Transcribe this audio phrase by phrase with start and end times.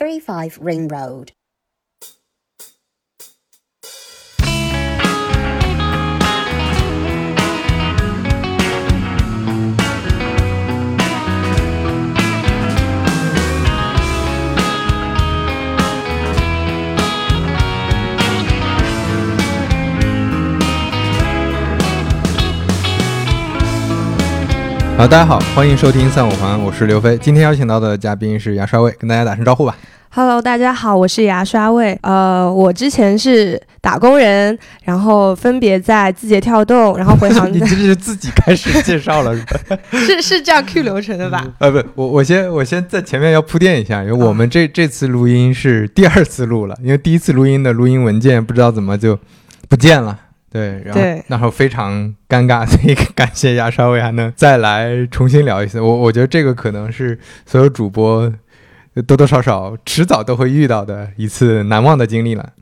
[0.00, 1.28] 35 Ring Road.
[24.96, 27.18] 好，大家好，欢迎收听三五环，我是刘飞。
[27.18, 29.76] 今天邀请到的嘉宾是牙刷卫，跟大家打声招呼吧。
[30.12, 31.96] Hello，大家好，我是牙刷味。
[32.02, 39.78] 呃，我之前是打工人，然后分别在字节跳动，然后回航 你这是自己开始介绍了 是吧？
[39.92, 41.46] 是是这样 Q 流程的吧？
[41.60, 49.16] 呃，不，我我先我先在前面要铺垫一下，因为我们这、这次录音是第二次录了，因为第一次录音的录音文件不知道怎么就
[49.68, 50.18] 不见了。
[50.50, 55.80] 对，然后对那时候非常尴尬，所以感谢牙刷味还能再来重新聊一次。
[55.80, 57.16] 我我觉得这个可能是
[57.46, 58.32] 所有主播
[59.06, 62.52] 多多少少迟早都会遇到的一次难忘的经历了。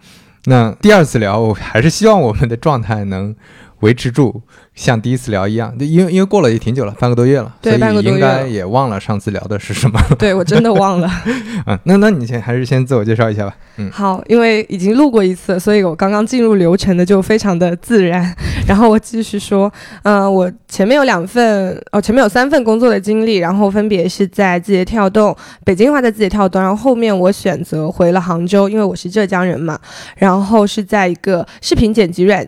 [0.45, 3.35] 那第二次聊，我还是希望我们的状态能
[3.81, 4.43] 维持住，
[4.75, 5.75] 像第一次聊一样。
[5.79, 10.01] 因为因为过了也挺久了，半个多月了，对半个多月也忘了上次聊的是什么。
[10.19, 11.11] 对我真的忘了。
[11.67, 13.57] 嗯，那那你先还是先自我介绍一下吧。
[13.77, 18.35] 嗯，好，因为已经录过一次，所以我刚刚进入流程的就非常的自然。
[18.67, 25.35] 然后我继续说，嗯、我前面有两份，哦，前面有三份工作的经历，然后分别是在字节跳动，
[25.65, 29.79] 北京话在字节跳动，然后后面我选择回了杭州，因为我是浙江人嘛，
[30.17, 32.47] 然后是在一个视频剪辑软。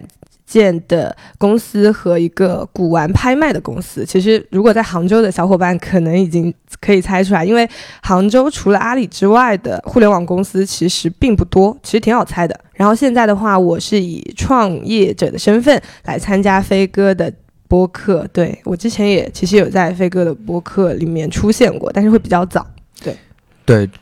[0.50, 7.68] 建的公司和一个古玩拍卖的公司，其实如果在杭州的小伙伴可能已经可以猜出来，因为
[8.02, 12.58] 杭州除了阿里之外的互联网公司其实并不多，其实挺好猜的。
[12.72, 17.32] 然后现在的话，我是以创业者的身份来参加飞哥的
[17.68, 22.66] 播客，对我之前也其实有在飞哥的播客里面出现过，但是会比较早。
[23.00, 23.14] 对，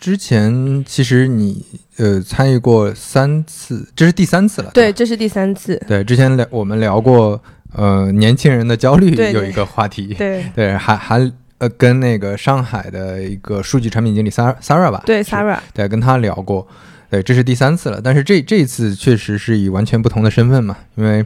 [0.01, 1.65] 之前其实你
[1.97, 4.71] 呃参与过三次，这是第三次了。
[4.73, 5.81] 对，吧这是第三次。
[5.87, 7.41] 对，之前聊我们聊过
[7.75, 16.67] 呃年轻人的焦虑对对有一个话题，对对，还还呃跟那个上海的一个数据产品经理 Sara Sara 吧，对，Sarah，对，跟他聊过，
[17.11, 18.01] 对，这是第三次了。
[18.03, 21.25] 但是这这一次确实是以完全不同的身份嘛，因为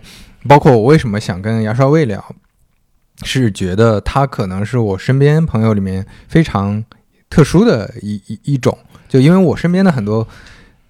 [0.49, 2.35] 包括我为什么想跟牙刷味聊，
[3.23, 6.83] 是觉得他可能是我身边朋友里面非常
[7.33, 8.77] 特殊的一一一种，
[9.09, 10.29] 就因为我身边的很多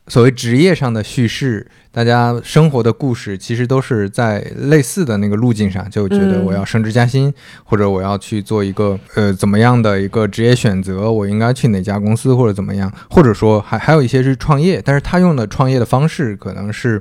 [0.08, 7.32] 所谓职业上的叙事，大家生活的故事，其实都是在类似的那个路径上，就觉得嗯我要升职加薪，
[7.62, 17.00] 或者我要去做一个呃怎么样的一个职业选择，我应该去哪家公司或者怎么样，或者说还还有一些是创业，但是他用的创业的方式可能是。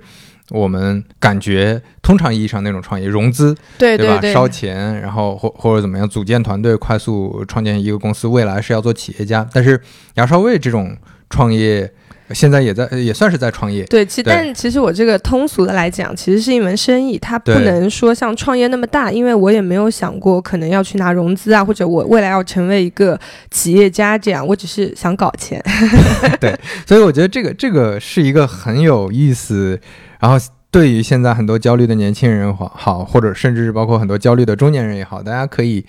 [0.51, 3.97] 我们感觉通常意义上那种创业融资，对？
[3.97, 9.47] 对对，烧钱，然后或或者怎么样组建团队，快速创建一个公司，未来是要做企业家。
[9.53, 9.81] 但是
[10.15, 10.95] 牙刷味这种
[11.29, 11.89] 创业，
[12.33, 13.83] 现在也在也算是在创业。
[13.85, 23.19] 对，其对但其实我这个通俗的来讲，其实是一门生意，它不能说像创业那么大，因为我也没有想过可能要去拿融资啊，或者我未来要成为一个
[23.49, 25.61] 企业家这样，我只是想搞钱。
[26.39, 29.79] 对所以我觉得这个这个是一个很有意思，
[30.21, 30.37] 然后
[30.69, 35.85] 对于现在很多焦虑的年轻人好，好或者甚至是包括很多焦虑的中年人也好，大家可以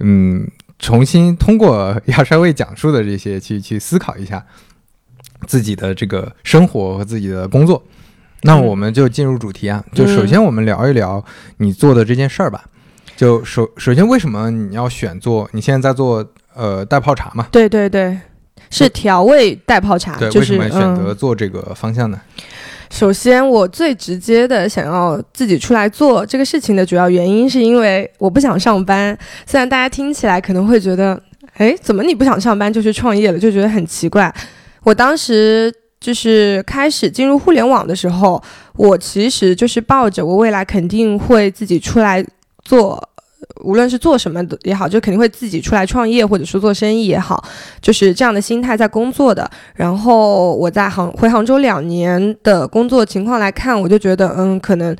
[0.00, 0.44] 嗯
[0.80, 4.44] 重新通过亚帅卫讲述的这些去去思考一下
[5.46, 7.80] 自己的这个生活和自己的工作。
[8.42, 11.24] 那嗯我们就进入主题啊，就首先我们聊一聊
[11.58, 12.64] 你做的这件事儿吧。
[13.16, 15.48] 就首首先，为什么你要选做？
[15.52, 16.22] 你现在在做
[16.54, 17.46] 呃代泡茶嘛？
[17.50, 18.18] 对对对，
[18.68, 21.16] 是调味代泡茶，对，就是为什么选择嗯。
[21.16, 22.20] 做这个方向呢？
[22.90, 29.16] 首先，我最直接的想要自己出来做这个事情的主要原因，是因为我不想上班。
[29.46, 31.20] 虽然大家听起来可能会觉得，
[31.54, 34.32] 哎，怎么你不想上班就去创业了，就觉得很奇怪。
[34.82, 38.42] 我当时就是开始进入互联网的时候，
[38.76, 42.24] 我其实就是抱着我未来肯定会自己出来
[42.64, 43.08] 做。
[43.62, 47.44] 无论是做什么的也好，就肯定会自己出来创业，或者说做生意也好，
[47.82, 49.48] 就是这样的心态在工作的。
[49.74, 54.96] 然后我在杭回杭州两年的工作情况来看，我就觉得，嗯，可能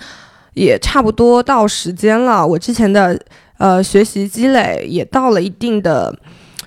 [0.55, 2.47] 也差不多到时间了。
[2.47, 3.19] 我之前的
[3.59, 6.15] 呃学习积累也到了一定的，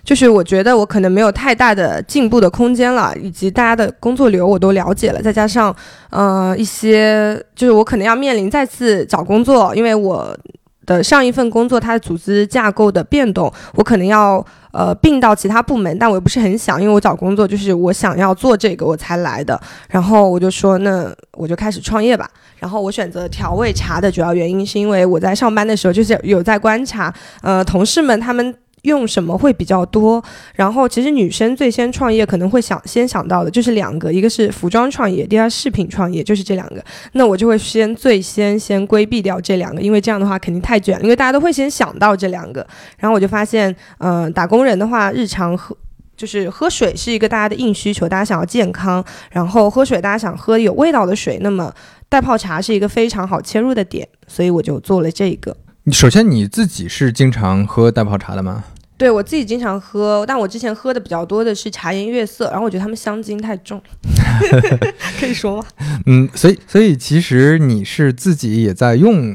[0.04, 5.76] 就是我觉得我可能没有太大的进步的空间了，以及大家的工作流我都了解了，再加上
[6.10, 10.36] 呃一些就是我可能要面临再次找工作，因为我。
[10.98, 19.60] 的上一份工作，它的组织架构的变动，我可能要呃并到其他部门，但我又不是很想，因为我找工作就是我想要做这个我才来的。
[19.88, 22.28] 然后我就说，那我就开始创业吧。
[22.58, 28.54] 然后我选择调味茶的主要原因是因为我在上班的时候就是有在观察，呃，同事们他们
[28.84, 30.24] 用什么会比较多？
[30.56, 36.84] 然后其实女生最先创业可能会想先想到的就是两个，一个是服装创业，第二饰品创业，就是这两个。
[37.14, 42.66] 那我就会先最先先规避掉这两个，因为这样的话肯定太卷，因为大家都会先想到这两个。
[42.98, 45.76] 然后我就发现，嗯，打工人的话，日常喝
[46.16, 51.74] 就是喝水是一个大家的硬需求，大家想要健康，然后喝水大家想喝有味道的水，那么
[52.10, 55.56] 袋泡茶是一个非常好切入的点，所以我就做了这个。
[55.92, 58.64] 首先你自己是经常喝袋泡茶的吗？
[58.98, 63.82] 对我自己经常喝，但我之前喝的比较多的是茶颜悦色，然后我觉得他们香精太重，
[65.18, 65.66] 可以说吗？
[66.06, 69.34] 嗯，所以所以其实你是自己也在用，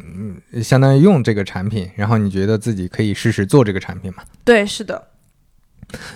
[0.63, 4.23] 相当于用这个产品，然后你觉得自己可以试试做这个产品吗？
[4.45, 5.09] 对，是的。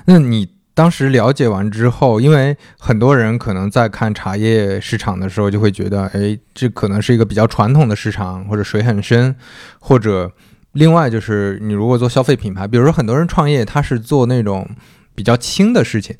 [0.05, 0.47] 那你
[0.79, 9.35] 当时了解完之后，因为很多人可能在看茶叶市场的时候，就会觉得，哎，这可能是一个比较传统的市场，或者水很深，
[9.81, 10.31] 或者。
[10.73, 14.69] 另外就是，你如果做消费品牌，比如说很多人创业，他是做那种
[15.17, 16.15] 比较轻的事情，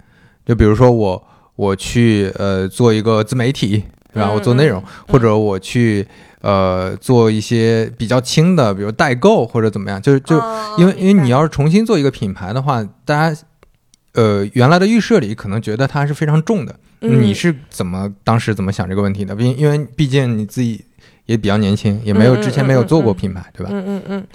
[0.45, 4.33] 就比如说我我去呃做一个自媒体，对吧？
[4.33, 6.05] 我做内容，或者我去
[6.41, 10.43] 呃做一些比较轻的，比如代购或者怎么样，就是就
[10.79, 13.41] 因为因为你要是重新做一个品牌的话，大家
[14.19, 16.75] 呃原来的预设里可能觉得它是非常重的。
[17.01, 19.35] 你是怎么当时怎么想这个问题的？
[19.37, 20.85] 因因为毕竟你自己。
[21.29, 23.69] 也比较年轻，也没有之前没有做过品牌，对吧？
[23.71, 24.27] 嗯嗯嗯，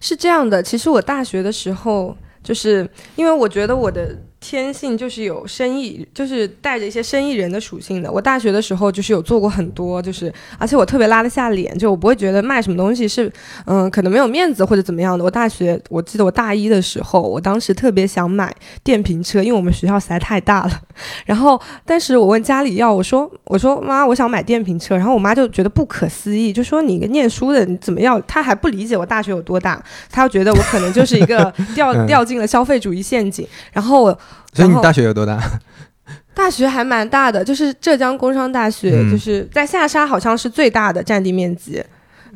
[0.00, 0.62] 是这样的。
[0.62, 4.16] 其实我大学的时候，就是因为我觉得我的。
[4.40, 8.10] 天性就是有生意，就是带着一些生意人的属性的。
[8.10, 13.30] 我大学的时候就是有做过很多，就是而且我特别拉得下脸，就我不会觉得卖什么东西是，
[13.66, 15.24] 嗯，可能没有面子或者怎么样的。
[15.24, 18.54] 我大学我记得我大一的时候，我当时特别想买
[18.84, 20.80] 电瓶车，因为我们学校实在太大了。
[21.26, 24.96] 然后，但是我问家里要，我说我说妈，我想买电瓶车。
[24.96, 28.20] 然后我妈就觉得不可思议，就说你一个念书的，你怎么要？
[28.20, 33.44] 她还不理解我大学有多大，她觉得我可能就是一个掉 掉进了消费主义陷阱。
[33.72, 34.18] 然后我。
[34.52, 35.38] 所以你大学有多大？
[36.34, 41.82] 大学还蛮大的，就是浙江工商大学，就是在下沙，好像是最大的占地面积。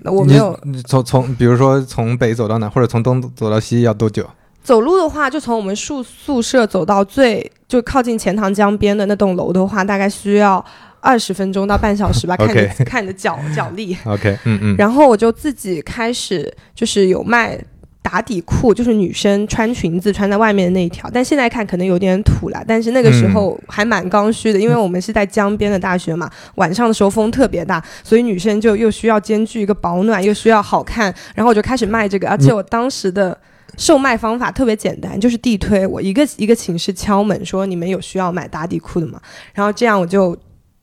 [0.05, 0.59] 我没有
[0.89, 4.29] 从从，比如说从北走到南，或者从东走到西要多久？
[4.62, 10.65] 走路的话，就从我们宿宿舍走到最就靠近钱塘江边的那栋楼的话，大概需要
[11.00, 13.97] 二十分钟到半小时吧， 看你看你的脚脚力。
[14.05, 14.77] OK，嗯嗯。
[14.77, 17.59] 然后我就自己开始就是有卖。
[18.02, 33.38] 打底裤就是女生穿裙子穿在外面的那一条，但现在看可能有点土了，但是那个时候还蛮刚需的，因为我们是在江边的大学嘛，晚上的时候风特别大，所以女生就又需要兼具一个保暖，又需要好看，然后我就开始卖这个，而且我当时的
[33.78, 39.20] 售卖方法特别简单，就是地推，我一个一个寝室敲门说你们有需要买打底裤的吗？
[39.54, 40.37] 然后这样我就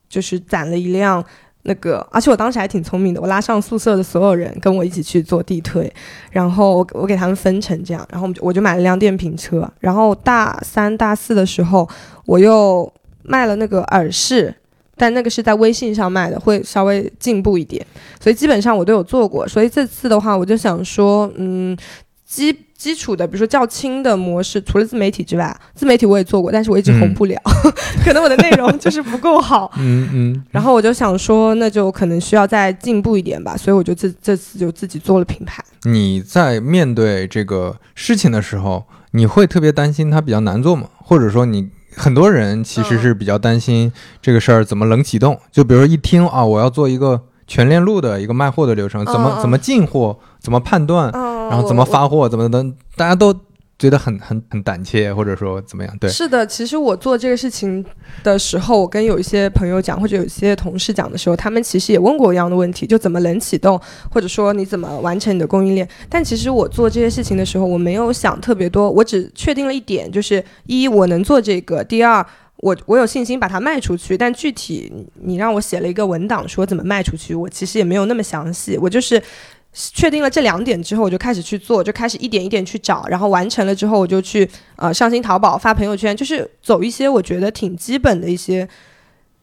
[0.07, 1.23] 就是攒了一辆。
[1.69, 5.91] 那个，而且我当时还挺聪明的，我拉上宿舍的所有人跟我一起去做地推，
[6.31, 11.87] 然后我给他们分成这样，然后我就我就买了辆电瓶车，然后大三大四的时候
[12.25, 14.51] 我又卖了那个耳饰，
[14.97, 17.85] 但那个是在微信上卖的，会稍微进步一点，
[18.19, 21.77] 所以基本上我都有做过，所以这次的话我就想说，嗯，
[22.25, 22.55] 基。
[22.79, 27.37] 基础的，比如说较轻的模式，除了自媒体之外，自媒体我也做过，但是我一直红不了，
[28.05, 29.69] 可能我的内容就是不够好。
[29.77, 30.43] 嗯嗯。
[30.49, 35.61] 然后我就想说，那就可能需要再进步一点吧，所以我就这这次就自己做了品牌。
[35.83, 40.87] 你在面对这个事情的时候，你会特别担心它比较难做吗？
[40.95, 45.37] 或者说，你很多人其实是比较担心这个事儿怎么冷启动？
[45.51, 51.11] 就比如说一听啊，我要做一个全链路的一个卖货的流程，怎么怎么进货，怎么判断？
[51.49, 53.33] 然后怎么发货，怎么等，大家都
[53.79, 55.97] 觉得很很很胆怯，或者说怎么样？
[55.99, 56.45] 对，是的。
[56.45, 57.83] 其实我做这个事情
[58.21, 65.89] 的时候，我跟有一些朋友讲，或者有一些同事讲的时候，他们其实也问过我一样的问题，就怎么冷启动，或者说你怎么完成你的供应链。
[66.07, 72.23] 但其实我做这些事情的时候，我没有想特别多，我只确定了一点，就是一我能做这个，第二
[72.59, 74.17] 我我有信心把它卖出去。
[74.17, 79.21] 但具体你让我写了一个文档说怎么卖出去，我其实也没有那么详细，我就是。
[79.71, 88.67] 确定了这两点之后，我就开始去做，就开始一点一点去找，然后完成了之后，我就去呃上新淘宝发朋友圈，就是走一些我觉得挺基本的一些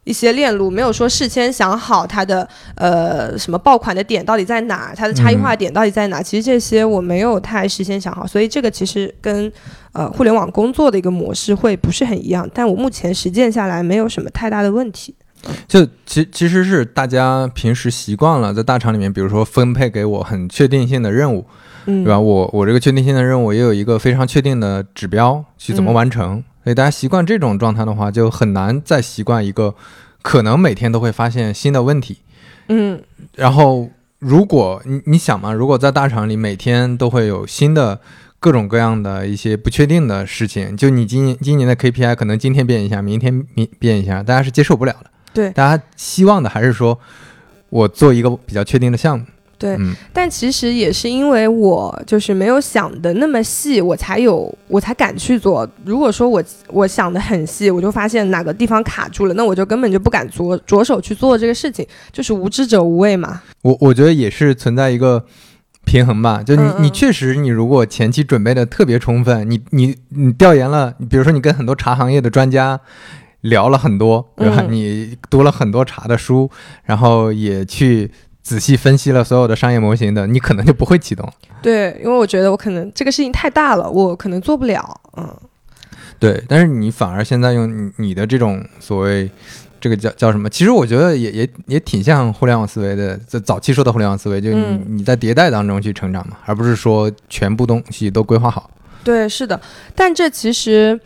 [0.07, 6.23] 一些链路，没有说事先想好它的呃什么爆款的点到底在哪，它的差异化点到底在哪。
[6.23, 9.53] 其实这些我没有太事先想好，所以这个其实跟
[9.93, 12.49] 呃互联网工作的一个模式会不是很一样。
[12.55, 15.13] 但我目前实践下来没有什么太大的问题。
[15.67, 21.45] 就其其实是大家平时习惯了在大厂里面，比如说分配给我很确定性的任务，
[21.85, 22.19] 对吧？
[22.19, 29.77] 我我这个确定性的任务也有一个非常确定的指标去怎么完成，所以大家习惯这种状态的话，就很难再习惯一个
[30.21, 32.19] 可能每天都会发现新的问题。
[32.67, 33.01] 嗯，
[33.37, 38.01] 然后如果你你想嘛，如果在大厂里每天都会有新的
[38.41, 40.77] 各种各样的一些不确定的事情。
[40.77, 45.11] 就你今年今年的 KPI 可能今天变一下，明天明变一下，大家是接受不了的。
[45.33, 46.99] 对，大家希望的还是说
[47.71, 49.25] 我做一个比较确定的项目。
[49.59, 55.69] 对，嗯但其实也是因为我就是没有想的那么细，我才有我才敢去做。
[55.85, 63.43] 如果说我我想的很细，我就发现哪个地方卡住了，那我就根本就不敢着着手去做这个事情，就是无知者无畏嘛。
[63.63, 65.25] 我我觉得也是存在一个
[65.85, 72.79] 平衡吧，就你嗯嗯你确实你如果前期准备的特别充分，你你你调研了，比如说你跟很多茶行业的专家
[73.43, 74.57] 聊了很多，对吧？
[74.67, 76.51] 嗯你读了很多茶的书，
[76.85, 78.11] 然后也去
[78.47, 81.29] 仔细分析了所有的商业模型的，你可能就不会启动。
[81.61, 85.01] 对，因为我觉得我可能这个事情太大了，我可能做不了。
[85.17, 85.37] 嗯，
[86.21, 89.29] 对，但是你反而现在用你你的这种所谓
[89.81, 90.49] 这个叫叫什么？
[90.49, 98.71] 其实我觉得也也也挺像互联网思维的，在早期说的互联网思维，就是你、嗯你在迭代当中去成长嘛，而不是说全部东西都规划好。
[99.03, 99.61] 对，是的，
[99.97, 101.01] 但这其实。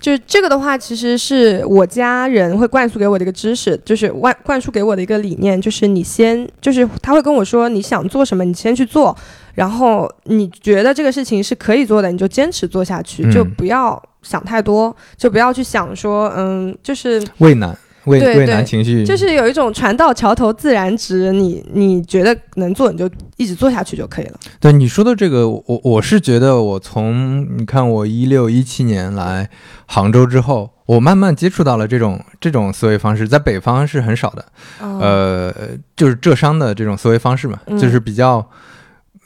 [0.00, 9.16] 就这个的话，其实是我家人会灌输给我的一个知识，就是灌灌输给我的一个理念，就是你先，就是他会跟我说你想做什么，你先去做，
[9.54, 13.30] 然后你觉得这个事情是可以做的，你就坚持做下去，嗯。
[13.30, 24.38] 就不要想太多，就不要去想说，嗯，就是畏难，畏畏难情绪，就是有一种船到桥头自然直，你你觉得能做，你就一直做下去就可以了。
[24.60, 29.50] 对你说的这个，我我是觉得，我从你看我一六一七年来
[29.86, 34.44] 杭州之后，我慢慢接触到了这种这种思维方式，在北方是很少的，
[34.80, 35.54] 嗯、呃，
[35.94, 37.78] 就是浙商的这种思维方式嘛，嗯。
[37.78, 38.48] 就是比较，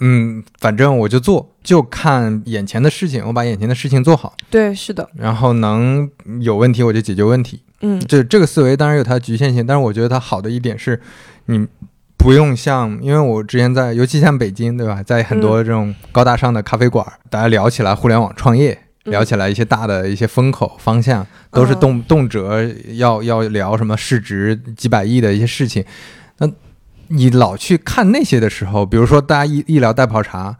[0.00, 6.10] 嗯，反正我就做，就看眼前的事情，我把眼前的事情做好，对，是的，然后能
[6.40, 7.62] 有问题我就解决问题。
[7.82, 11.00] 嗯这这个思维当然有它的局限性，但是我觉得它好的一点是，
[11.46, 11.66] 你
[12.16, 18.72] 不用像，因为我之前在，尤其像北京，对吧，在很多这种高大上的咖啡馆，大家聊起来互联网创业，
[19.04, 25.84] 嗯聊起来一些大的一些风口方向，都是动动辄要要聊什么市值几百亿的一些事情。
[26.38, 26.48] 那
[27.08, 30.56] 你老去看那些的时候，比如说大家一一聊带泡茶。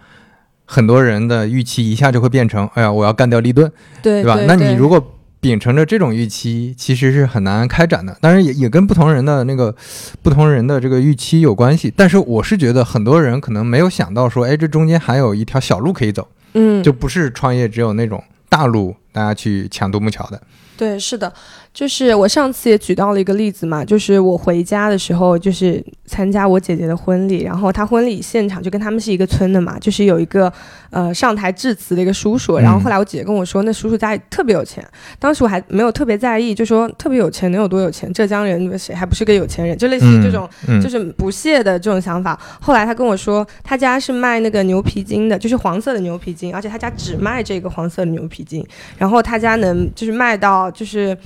[0.64, 4.38] 很多人的预期一下就会变成，哎呀，我要干掉立顿，对对吧？
[4.46, 5.12] 那你如果
[5.42, 8.16] 秉承着这种预期，其实是很难开展的。
[8.20, 9.75] 当然也也跟不同人的那个
[10.22, 11.92] 不同人的这个预期有关系。
[11.96, 20.40] 但是我是觉得很多人可能没有想到说，哎，这中间还有一条小路可以走，嗯，就不是创业只有那种大路，大家去抢独木桥的。
[20.76, 21.32] 对，是的，
[21.72, 30.52] 就是我上次也举到了一个例子嘛，就是我回家的时候，就是参加我姐姐的婚礼，然后她婚礼现场就跟他们是一个村的嘛，就是有一个
[30.90, 34.86] 呃上台致辞的一个叔叔，然后后来我姐姐跟我说，那叔叔家里特别有钱，
[35.18, 38.12] 当时我还没有特别在意，就说特别有钱能有多有钱？
[38.12, 39.76] 浙江人谁还不是个有钱人？
[39.78, 40.46] 就类似于这种。
[40.68, 42.38] 嗯，就是不屑的这种想法。
[42.60, 48.62] 后来他跟我说，他家是卖那个牛皮筋的，就是黄色的牛皮筋，而且他家只卖这个黄色的牛皮筋。
[48.98, 51.16] 然后他家能就是卖到就是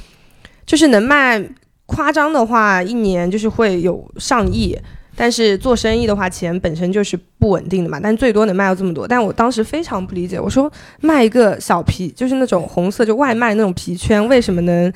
[0.66, 1.42] 就是能卖，
[1.86, 4.76] 夸张的话一年就是会有上亿。
[5.18, 9.08] 但是做生意的话，钱本身就是不稳定的嘛，但最多能卖到这么多。
[9.08, 10.70] 但我当时非常不理解，我说
[11.00, 14.92] 卖一个小皮，就是那种红色就外卖那种皮圈，为什么能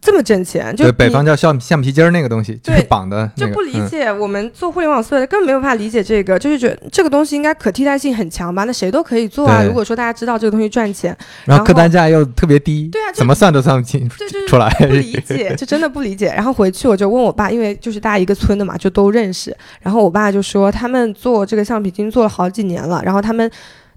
[0.00, 0.74] 这么挣钱？
[0.74, 8.64] 就对，北方叫橡橡皮筋儿那个东西，就是绑的那个，就不理嗯解，我们做互联网思维的根本没有办法理解这个，就是觉得这个东西应该可替代性很强吧？
[8.64, 9.62] 那谁都可以做啊。
[9.62, 14.68] 如果说大家知道这个东西赚钱，然后客单价又特别低，对啊怎么算都算不清这就是出来。
[14.78, 16.32] 不理解，就真的不理解。
[16.34, 19.54] 然后回去我就问我爸，因为就是大家一个村的嘛，就都认识。
[19.80, 23.50] 然后我爸就说，他们做这个橡皮筋做了好几年了，然后他们。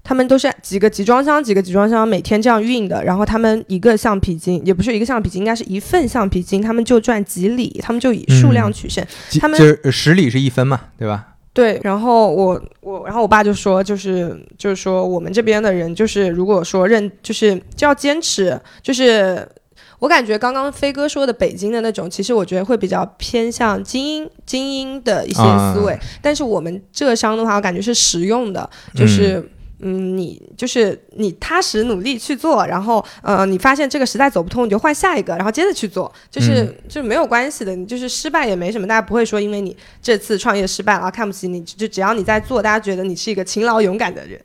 [0.04, 9.02] 他们都是几个集装箱，几个集装箱每天这样运的，然后他们一个橡皮筋，也不是一个橡皮筋，应该是一份橡皮筋，他们就赚几里，他们就以数量嗯取胜。
[9.30, 11.28] 几他们就是十里是一分嘛，对吧？
[11.54, 19.48] 对，然后我我，然后我爸就说，就是就是说，我们这边的人就是如果说认，就是就要坚持，就是
[20.00, 25.42] 我感觉刚刚飞哥说的北京的那种，其实我觉得会比较偏向精英精英的一些
[25.72, 29.38] 思维，但是我们浙商的话，我感觉是实用的，就是。
[29.38, 44.40] 嗯，你就是你踏实努力去做，然后呃，你发现这个实在走不通，你就换下一个，然后接着去做，就是、嗯就是没有关系的，你就是失败也没什么，大家不会说因为你这次创业失败了啊看不起你，就只要你在做，大家觉得你是一个勤劳勇敢的人。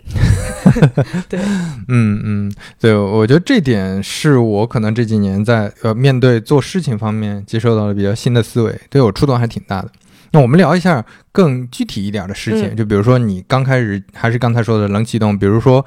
[1.29, 1.39] 对，
[1.87, 9.89] 嗯嗯，对，我觉得这点是我可能这几年在呃面对做事情方面接受到了比较新的思维，对我触动还挺大的。
[10.31, 11.03] 那我们聊一下
[11.39, 15.85] 更具体一点的事情，嗯就比如说你刚开始还是刚才说的冷启动，比如说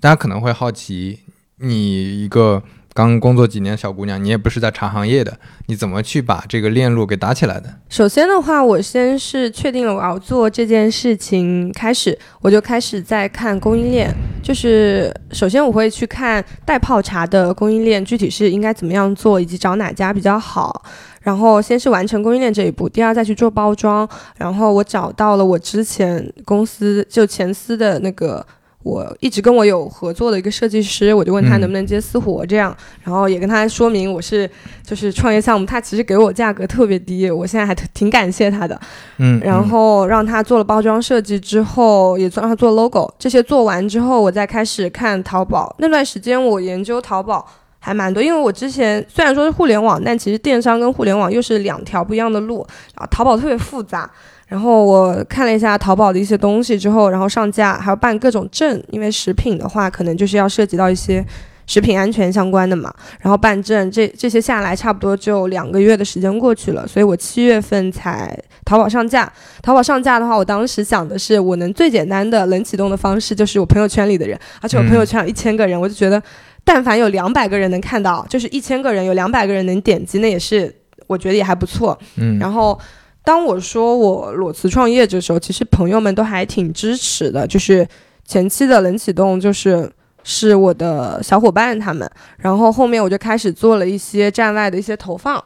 [0.00, 1.20] 大家可能会好奇，
[1.58, 2.60] 你一个
[2.92, 7.72] 刚工作几年小姑娘，你也不是在茶行业的，你怎么去把这个链路给打起来的？
[7.88, 20.82] 首先的话，我先是确定了我要做这件事情，开始我就开始在看供应链，就是首先我会去看带泡茶的供应链具体是应该怎么样做，以及找哪家比较好。
[21.30, 24.08] 然后先是完成供应链这一步，第二再去做包装。
[24.36, 28.44] 然后我找到了我之前公司就前司的那个。
[28.82, 34.50] 我一直跟我有合作的一个设计师，我就问他能不能接私活这样，然后也跟他说明我是
[34.82, 38.80] 就是创业项目，他其实给我价格特别低，我现在还挺感谢他的，
[39.18, 45.76] 嗯，然后让他做了包装设计之后，也让他做 logo，这些做完之后，我再开始看淘宝。
[45.78, 47.46] 那段时间我研究淘宝
[47.80, 54.08] 还蛮多，因为我之前虽然说是互联网，但其实电商跟互联网又是两条不一样的路，啊，淘宝特别复杂。
[54.46, 61.24] 然后我看了一下淘宝的一些东西之后，然后上架还要办各种证，因为食品的话可能就是要涉及到一些
[61.66, 62.92] 食品安全相关的嘛。
[63.20, 69.32] 然后办证，这这些下来差不多就两个月的时间过去了，所以我七月份才淘宝上架。
[69.62, 76.20] 淘宝上架的话，我当时想的是，我能最简单的冷启动的方式就是我朋友圈里的人，而且我朋友圈有一千个人，我就觉得，
[76.64, 80.74] 但凡有两百个人能看到，就是一千个人有两百个人能点击，那也是
[81.06, 81.98] 我觉得也还不错。
[82.16, 82.78] 嗯，然后。
[83.22, 87.46] 当我说我裸辞创业的时候，其实朋友们都还挺支持的。
[87.46, 87.86] 就是
[88.24, 89.88] 前期的冷启动，就是
[90.24, 95.40] 是我的小伙伴他们，然后后面我就开始做了一些站外的一些投放。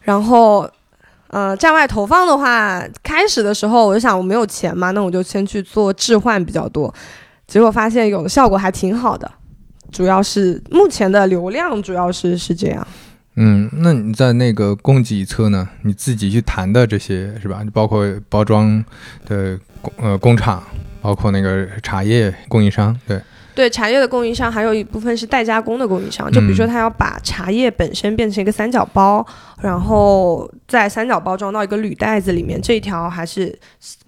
[0.00, 0.70] 然后，
[1.26, 6.94] 呃，站外投放的话，开始的时候我就想我没有钱嘛，那我就先去做置换比较多。
[7.46, 9.30] 结果发现有的效果还挺好的，
[9.92, 12.86] 主要是目前的流量主要是是这样。
[13.36, 15.68] 嗯，那你在那个供给侧呢？
[15.82, 17.62] 你自己去谈的这些是吧？
[17.72, 18.84] 包括包装
[19.26, 20.62] 的工呃工厂，
[21.00, 23.20] 包括那个茶叶供应商，对
[23.54, 29.24] 对，茶叶的供应商还有一部分是代加工的供应商，就比如说他要把茶叶本身变成一个三角包，
[29.60, 33.56] 然后在三角包装到一个铝袋子里面，这一条还是。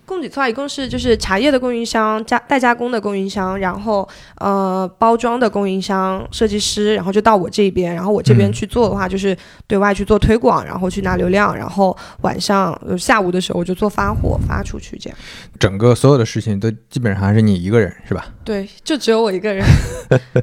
[0.09, 9.37] 供给侧一共是就是茶叶的供应商、加代加工的供应商，然后呃包装的供应商、设计师，然后就到我这边，然后我这边去做的话，就是
[9.67, 15.19] 对外去做推广，然后去拿流量，然后晚上下午的时候我就做发货发出去，这样。
[15.61, 18.25] 整个所有的事情都基本上还是你一个人是吧？
[18.43, 19.63] 对，就只有我一个人。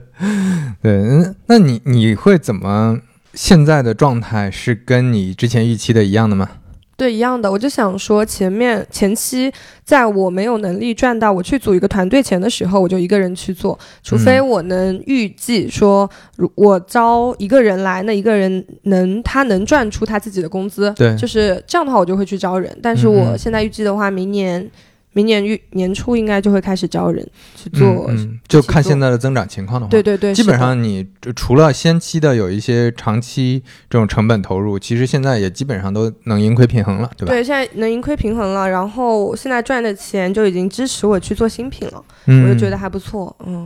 [0.81, 2.99] 对，那你你会怎么？
[3.33, 6.51] 现在的状态是跟你之前预期的一样的吗？
[6.97, 9.51] 对，一样的，我就想说，前面前期
[9.83, 22.77] 在我没有能力赚到我去组一个团队钱的时候，我就一个人去做，除非我能预计说，如我招一个人来，那一个人能他能赚出他自己的工资，对，就是这样的话，我就会去招人。
[22.81, 24.69] 但是我现在预计的话，明年。
[25.15, 27.25] 明年预年初应该就会开始招人
[27.55, 28.11] 去做，
[28.49, 37.33] 就看现在的增长情况的话，对对对，基本上你除了先期的有一些长期这种成本投入，其实现在也基本上都能盈亏平衡了，对吧？
[37.33, 43.65] 对，现在能盈亏平衡了，然后现在赚的钱就已经支持我去做新品了，我就觉得还不错，嗯。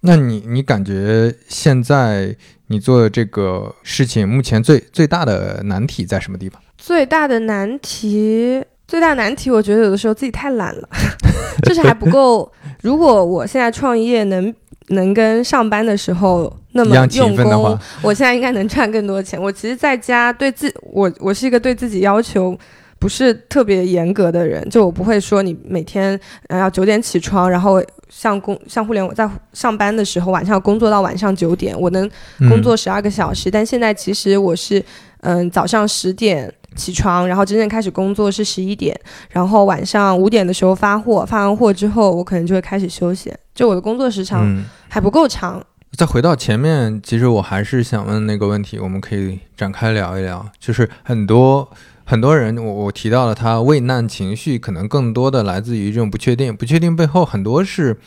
[0.00, 2.34] 那你你感觉现在
[2.68, 6.62] 你做的这个事情，目前最最大的难题在什么地方？
[6.78, 8.64] 最大的难题。
[8.88, 10.88] 最大难题，我觉得有的时候自己太懒了，
[11.62, 12.50] 就是还不够。
[12.80, 14.52] 如果我现在创业能
[14.88, 19.40] 能跟上班的时候那么用功，我现在应该能赚更多钱。
[19.40, 22.56] 我其实在家对自我，我是一个对自己要求
[22.98, 32.08] 不是特别严格的人，就我不会说你每天呃要九点起床，然后像工像互联网在上班的时候晚上工作到晚上九点，我能
[32.48, 33.50] 工作十二个小时。
[33.50, 34.82] 但现在其实我是
[35.20, 36.50] 嗯早上十点。
[36.76, 38.98] 起床，然后真正开始工作是十一点，
[39.30, 43.32] 然后晚上五点的时候发货，发完货之后，我可能就会开始休息。
[43.54, 45.64] 就我的工作时长还不够长。
[45.96, 50.46] 再回到前面，其实我还是想问那个问题，我们可以展开聊一聊。
[50.60, 51.68] 就是很多
[52.04, 57.98] 很多人，我我提到了他畏难情绪，可能更多的来自于这种不确定，不确定背后很多是，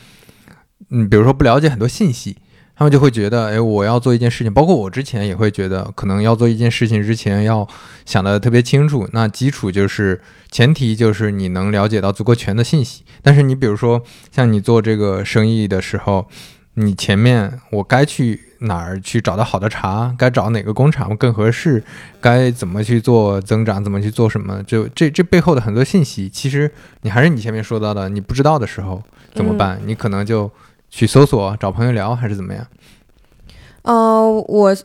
[0.90, 2.36] 嗯，比如说不了解很多信息。
[2.74, 7.68] 他们就会觉得，哎，我要做一件事情，包括我之前也会觉得，可能要做一件事情之前要
[8.04, 9.06] 想的特别清楚。
[9.12, 13.04] 那基础就是前提就是你能了解到足够全的信息。
[13.20, 16.26] 但是你比如说像你做这个生意的时候，
[16.74, 21.84] 你前面我该去哪儿去找到好的茶，该找哪个工厂更合适，
[22.20, 26.68] 该怎么去做增长，怎么去做什么，就这这背后的很多信息，其实
[27.02, 29.00] 你还是你前面说到的，你不知道的时候
[29.34, 29.78] 怎么办？
[29.84, 30.50] 你可能就。
[30.94, 32.66] 去搜索找朋友聊还是怎么样？
[33.80, 34.76] 呃，我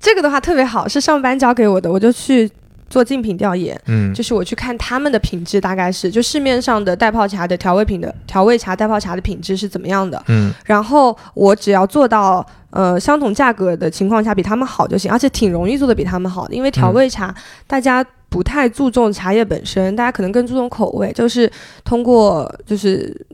[0.00, 2.50] 这个的话特别好，是上班交给我的，我就去
[2.90, 17.32] 做竞品调研，嗯，就是我去看他们的品质大概是，就市面上的袋泡茶的调味品的调味茶袋泡茶的品质是怎么样的，嗯然后我只要做到呃相同价格的情况下比他们好就行，而且挺容易做的比他们好的，因为调味茶
[17.68, 21.48] 大家不太注重茶叶本身，大家可能更注重口味，就是
[21.84, 23.24] 通过就是。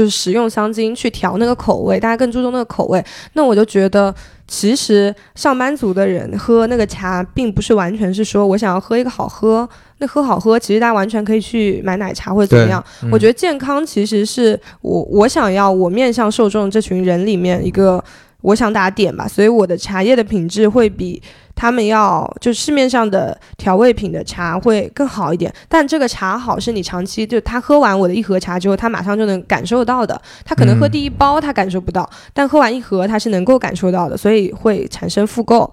[0.00, 3.04] 就是食用香精去调那个口味，大家更注重那个口味。
[3.34, 4.14] 那我就觉得，
[4.48, 12.82] 其实上班族的人喝那个茶，并不是完全是说我想要喝一个好喝，那喝好喝，其实大家完全可以去买奶茶或者怎么样。
[13.02, 18.02] 嗯我觉得健康其实是我我想要我面向受众这群人里面一个
[18.40, 21.22] 我想打点吧，所以我的茶叶的品质会比
[21.60, 25.52] 他们要就市面上的调味品的茶会更好一点。
[25.68, 30.18] 但这个茶好是你长期就他喝完我的一盒茶之后，他马上就能感受到的。
[30.42, 35.70] 他可能喝嗯第一包他感受不到，但喝完一盒他是能够感受到的，所以会产生复购。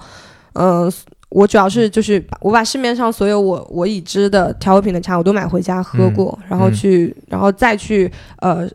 [0.56, 0.92] 嗯、
[1.30, 8.68] 我主要是就是把我把市面上所有我我已知的调味品的茶我都买回家喝过，然后去然后再去呃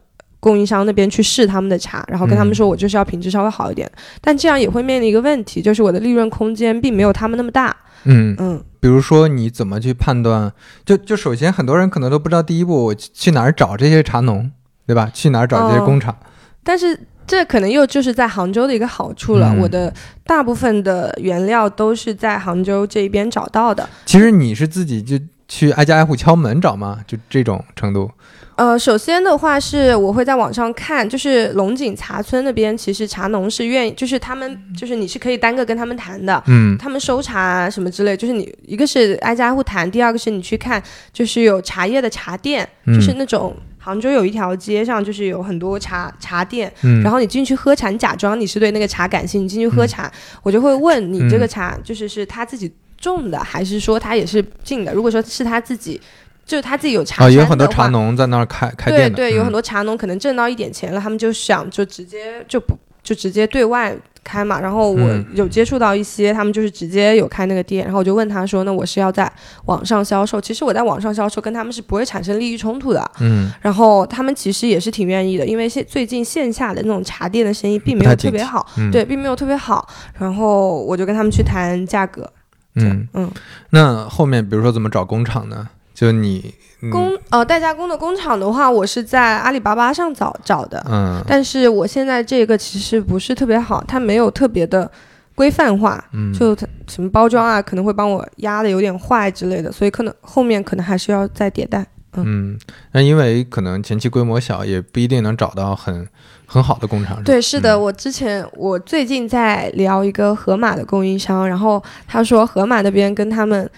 [0.42, 3.88] 供应商那边去试他们的茶，然后跟他们说我就是要品质稍微好一点。
[4.20, 7.76] 但这样也会面临一个问题，就是我的利润空间并没有他们那么大。
[8.02, 10.52] 嗯，嗯，比如说你怎么去判断？
[10.84, 14.50] 就就首先很多人可能都不知道第一步我去去哪儿找这些茶农，
[14.84, 15.08] 对吧？
[15.14, 16.16] 去哪儿找这些哦工厂？
[16.64, 23.88] 但是这可能又就是在杭州的一个好处了，嗯我的大部分的原料都是在杭州这一边找到的。
[24.04, 26.98] 其实你是自己就去挨家挨户敲门找吗？
[27.06, 28.10] 就这种程度？
[28.56, 36.76] 呃，首先的话是我会在网上看，就是龙井茶村那边，其实茶农是愿意，就是他们就是你是可以单个跟他们谈的，嗯。
[36.78, 50.12] 他们收茶啊什么之类，就是你一个是挨家挨户谈，第二个是你去看，就是有茶叶的茶店，嗯就是那种杭州有一条街上就是有很多茶茶店，嗯，然后你进去喝茶，你假装你是对那个茶感兴趣，你进去喝茶，
[50.42, 54.92] 我就会问你这个茶就是是他自己种的，还是说他也是进的？
[54.92, 56.00] 如果说是他自己，
[56.44, 64.60] 就是他自己有茶啊，山也有很多茶农在那儿开开对店的，对，有很嗯多茶农可能挣到一点钱了，他们就想就直接就不就直接对外开嘛。
[64.60, 65.24] 然后我嗯。
[65.34, 69.30] 有接触到一些，他们就是直接有开那个店，然后我就问他说，那我是要在
[69.66, 73.10] 网上销售，其实我在网上销售跟他们是不会产生利益冲突的。
[73.20, 73.50] 嗯。
[73.60, 78.90] 然后他们其实也是挺愿意的，因为现最近线下的那种茶店的生意并没有特别好，嗯。
[78.90, 79.88] 对，并没有特别好。
[80.18, 82.30] 然后我就跟他们去谈价格，
[82.74, 83.30] 嗯，嗯，
[83.70, 85.68] 那后面比如说怎么找工厂呢？
[86.02, 94.90] 就你嗯工呃代加工的工厂的话，我是在阿里巴巴上找找的，嗯但是我现在这个其实不是特别好，它没有特别的
[95.36, 101.86] 规范化，嗯就它什么包装啊，可能会帮我压的有点坏之类的，所以可能后面可能还是要再迭代。
[102.14, 102.58] 嗯，
[102.90, 106.04] 那因为可能前期规模小，也不一定能找到很
[106.46, 107.22] 很好的工厂。
[107.22, 113.70] 对，是的，嗯我之前我最近在聊一个盒马的供应商，然后他说盒马那边跟他们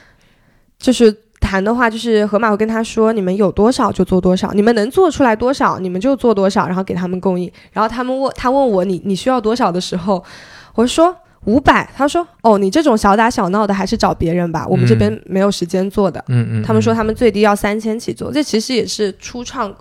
[0.79, 1.15] 就是。
[1.55, 7.49] 谈的话，就是盒马会跟他说，你们有多少就做多少，你们能做出来多少，你们就做多少，然后给他们供应。
[7.73, 10.23] 然后他们问他问我你你需要多少的时候，
[10.75, 16.25] 我说五百，他说哦，你这种小打小闹的还是找别人吧，我们这边没有时间做的。
[16.27, 19.73] 嗯嗯，他们说嗯他们最低要三千起做，这其实也是初创。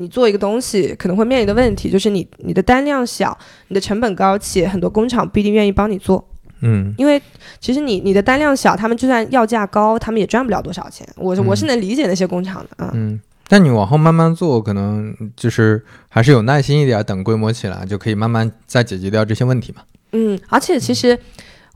[0.00, 3.36] 你做一个东西可能会面临的问题，就是你你的单量小，
[3.66, 6.24] 你的成本高，且很多工厂不一定愿意帮你做，
[6.60, 7.20] 嗯因为
[7.60, 11.06] 其实你你的单量小，他们就算要价高，他们也赚不了多少钱。
[11.16, 12.90] 我是、我是能理解那些工厂的啊。
[12.94, 19.82] 嗯，但你往后慢慢做，可能就是还是有耐心一点，等规模起来就可以慢慢再解决掉这些问题嘛。
[20.12, 21.18] 嗯，而且其实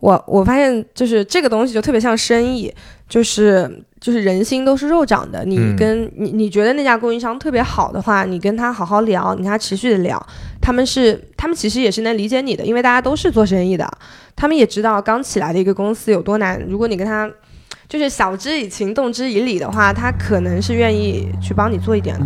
[0.03, 2.69] 我我发现就是这个东西就特别像生意，
[3.09, 5.45] 就是就是人心都是肉长的。
[5.45, 10.21] 你嗯跟、你你觉得那家供应商特别好的话，你跟他好好聊，你跟他持续的聊，
[10.61, 13.89] 他们是他们其实也是能理解你的，因为大家都是做生意的，
[14.35, 16.61] 他们也知道刚起来的一个公司有多难。
[16.69, 17.31] 如果你跟他
[17.89, 22.25] 就是晓之以情，动之以理的话，他可能是愿意去帮你做一点的。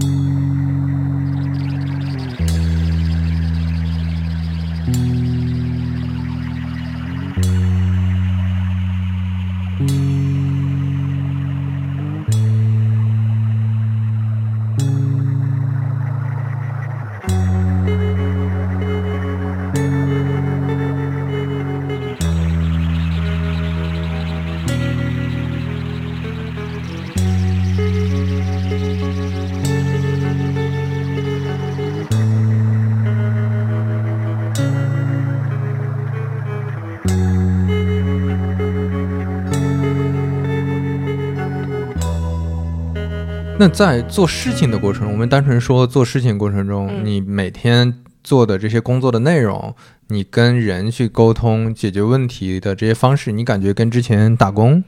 [43.66, 49.74] 那在做事情的过程中，我们单纯说做事情过程中，嗯你每天做的这些工作的内容，
[50.06, 54.84] 你跟人去沟通、解决问题的这些方式，你感觉跟之前打工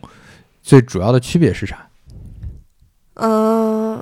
[0.62, 1.88] 最主要的区别是啥？
[3.14, 4.00] 嗯、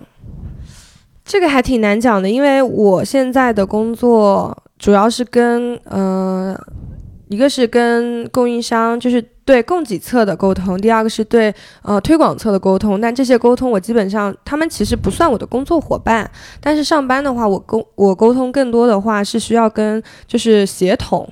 [1.24, 6.54] 这个还挺难讲的，因为我现在的工作主要是跟呃，
[7.28, 13.00] 一个是跟供应商，就是对供给侧的沟通；第二个是对呃推广侧的沟通。
[13.00, 21.28] 但这些沟通我基本上他们其实不算我的工作伙伴，但是上班的话，我沟我沟通更多的话是需要跟就是协同，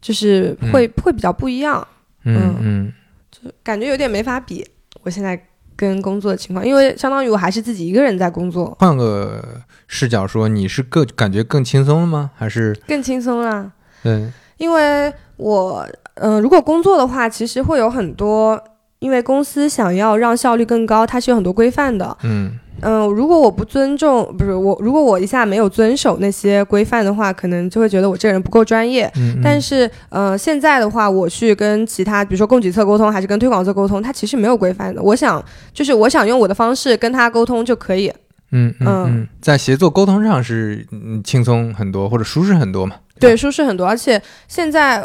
[0.00, 1.86] 就是会、会比较不一样。
[2.24, 2.92] 嗯嗯
[3.30, 4.64] 就感觉有点没法比。
[5.02, 5.40] 我现在
[5.74, 9.42] 跟工作的情况，因为相当于我还是自己一个人在工作，换个
[9.88, 12.30] 视角说，你是更感觉更轻松了吗？
[12.36, 13.72] 还是更轻松了。
[14.04, 14.30] 对
[14.62, 18.62] 因为我，呃，如果工作的话，其实会有很多，
[19.00, 22.16] 因为公司想要让效率更高，它是有很多规范的。
[22.22, 29.10] 嗯嗯、如果我不尊重，不是我，如果我一下没有遵守那些规范的话，可能就会觉得我这个人不够专业。
[29.16, 35.02] 嗯，但是，呃，现在的话，我去跟其他，比如说供给侧沟通，还是跟推广侧沟通，它其实没有规范的。
[35.02, 38.12] 我想，就是我想用我的方式跟他沟通就可以。
[38.54, 42.96] 嗯嗯嗯嗯，在协作沟通上是嗯轻松很多或者舒适很多嘛？
[43.22, 43.86] 对，舒适很多。
[43.86, 45.02] 而且现在，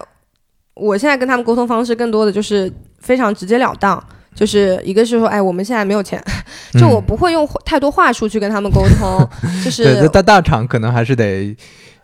[0.74, 4.04] 我现在跟他们沟通方式更多的就是非常直截了当，
[4.36, 6.22] 就是一个是说，哎，我们现在没有钱，
[6.80, 9.30] 就我嗯不会用太多话术去跟他们沟通，
[9.64, 11.56] 就 是大大厂可能还是得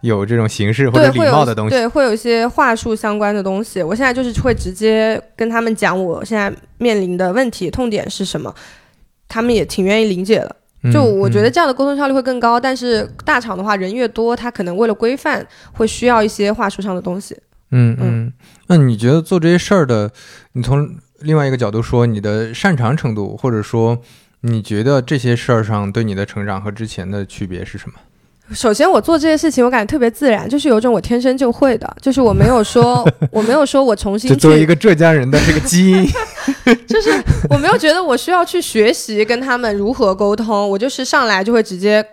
[0.01, 1.75] 有这种形式或者礼貌的东西。
[1.75, 3.81] 对会有一些话术相关的东西。
[3.81, 8.53] 我现在就是会直接跟他们讲我现在面临的问题痛点是什么，
[9.29, 10.55] 他们也挺愿意理解的。
[10.83, 17.37] 嗯就我觉得嗯这样的沟通效率会更高，但是大厂的话人越多，他可能为了规范会需要一些话术上的东西。
[17.71, 18.33] 嗯嗯，
[18.67, 20.11] 那你觉得做这些事儿的，
[20.53, 20.87] 你从
[21.21, 23.97] 另外一个角度说，你的擅长程度，或者说
[24.41, 27.95] 你觉得这些事儿上对你的成长和之前的区别是什么？
[28.53, 36.05] 首先，我做这些事情，我感觉特别自然，就是有种我天生就会的，就是我没有说， 我没有说我重新就作为一，个浙江人的这个基因，
[36.87, 37.11] 就是
[37.49, 42.05] 我没有觉得我需要去学习跟他们如何沟通，我就是上来就会直接。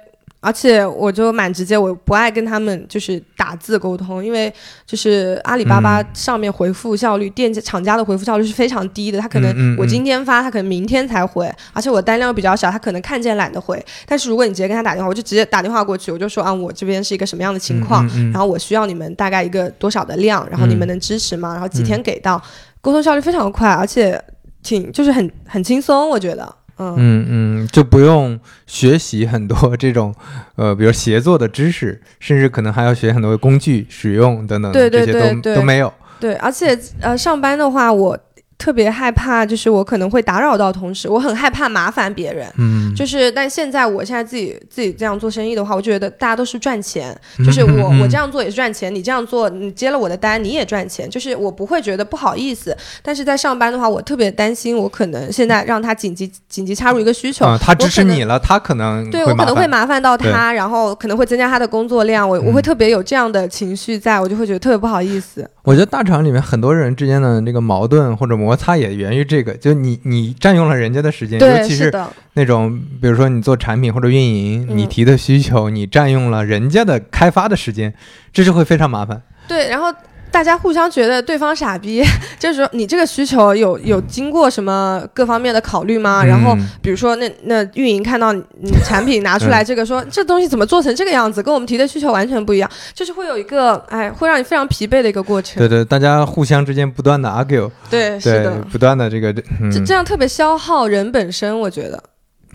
[0.43, 4.51] 而且我就蛮直接，我不爱跟他们就是打字沟通，因为
[4.87, 9.21] 就是阿里巴巴嗯上面回复效率，店家厂家的回复效率是非常低的。
[9.21, 13.85] 他可能我嗯今天发，他可能明天才回，而且我单量比较小，他可能看见懒得回。
[14.07, 21.53] 但是如果你直接跟他打电话，我就直接打电话过去，我就说啊，我这边是一个什么样的情况，嗯嗯嗯然后我需要你们大概一个多少的量，然后你们能支持吗？
[21.53, 22.43] 然后几天给到，
[22.81, 24.19] 沟通效率非常快，而且
[24.63, 30.15] 挺就是很很轻松，我觉得，嗯嗯嗯，就不用学习很多这种
[30.57, 35.93] 呃，比如协作的知识，甚至可能还要学很多工具使用等等的，对对这些都对对都没有。
[36.19, 38.19] 对，而且呃，上班的话，我
[38.61, 42.47] 特别害怕，就是我可能会打扰到同事，我很害怕麻烦别人。
[42.59, 52.77] 嗯，就是，但现在我现在自己自己这样做生意的话，我觉得大家都是赚钱，就是我嗯我这样做也是赚钱，你这样做，你接了我的单你也赚钱，就是我不会觉得不好意思。
[53.03, 60.01] 但是在上班的话，我特别担心，我可能现在让他紧急紧急插入一个需求，啊，他支持你了，他可能对我可能会会麻烦。
[60.01, 65.47] 到他，然后可能会增加他的工作量，我我会嗯特别有这样的情绪在，我就会觉得特别不好意思。
[65.63, 71.95] 我觉得大厂里面很多人之间的那个矛盾或者摩擦也源于这个，就你你占用了人家的时间，尤，其是
[72.33, 77.95] 那种比如说你做产品或者运营，嗯你提的需求，你占用了人家的开发的时间，
[78.33, 79.23] 这就会非常麻烦。
[79.47, 79.87] 对，然后
[80.31, 82.03] 大家互相觉得对方傻逼，
[82.39, 86.25] 就是说你这个需求有有经过什么各方面的考虑吗？
[86.25, 95.59] 然后嗯比如说那那运营看到你你产品拿出来这个说、这东西怎么做成这个样子，跟我们提的需求完全不一样，就是会有一个哎会让你非常疲惫的一个过程。
[95.59, 102.03] 对对，大家互相之间不断的 argue，对，是的，，不断的这个，嗯，这这样特别消耗人本身，我觉得，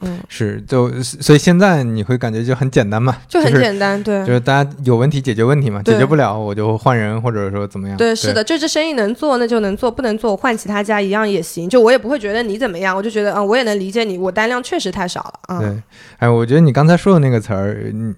[0.01, 4.25] 嗯，是就所以现在你会感觉就很简单嘛， 就很简单，对。
[4.25, 7.97] 就是大家有问题解决问题嘛，解决不了我就换人或者说怎么样。
[7.97, 11.69] 对，是的，就这生意能做那就能做，不能做我换其他家一样也行。
[11.69, 15.60] 就我也不会觉得你怎么样，我就觉得嗯、我也能理解你，我单量确实太少了啊。
[15.60, 15.81] 对，
[16.17, 18.13] 哎，我觉得你刚才说的那个词儿，嗯，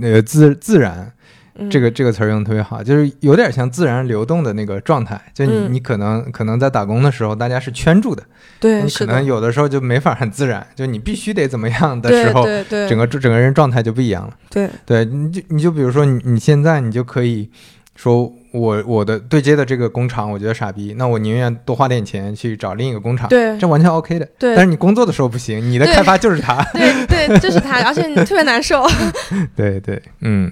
[0.00, 1.10] 那个自自然，
[1.56, 5.20] 嗯这个这个词儿用的特别好，就是有点像自然流动的那个状态。
[5.34, 8.22] 就你、嗯你可能可能在打工的时候，大家是圈住的，
[8.58, 14.34] 对，你可能有的时候就没法很自然，就你必须得怎么样的时候，对对，整个整个人状态就不一样了。
[14.50, 17.50] 对对，你就你就比如说你你现在你就可以
[17.94, 24.28] 说我我的对接的这个工厂，我觉得傻逼，那我宁愿多花点钱去找另一个工厂，对这完全 OK 的。
[24.38, 26.62] 对但是你工作的时候不行，你的开发就是他。
[26.72, 28.84] 对对，就是他，而且你特别难受。
[29.56, 30.50] 对对，嗯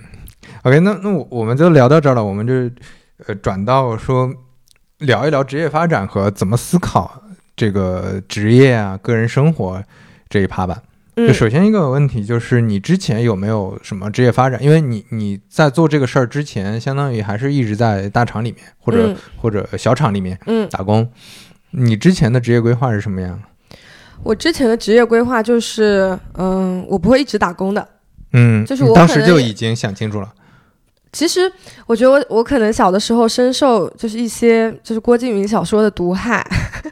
[0.63, 2.53] ，OK，那那我我们就聊到这儿了，我们就
[3.27, 4.33] 呃转到说
[4.99, 7.23] 聊一聊职业发展和怎么思考
[7.57, 9.83] 这个职业啊、个人生活
[10.29, 10.83] 这一趴吧。
[11.17, 14.63] 就嗯首先一个问题就是你之前有没有什么职业发展？
[14.63, 21.11] 因为你你在做这个事儿之前，相当于还是一直在大厂里面或者、嗯或者小厂里面嗯，打工。
[21.73, 23.39] 你之前的职业规划是什么样？
[24.23, 27.87] 我之前的职业规划就是，嗯，我不会一直打工的。
[28.33, 30.33] 嗯，就是我当时就已经想清楚了。
[31.13, 31.51] 其实
[31.87, 36.45] 我觉得我我可能小的时候深受就是一些就是郭敬明小说的毒害，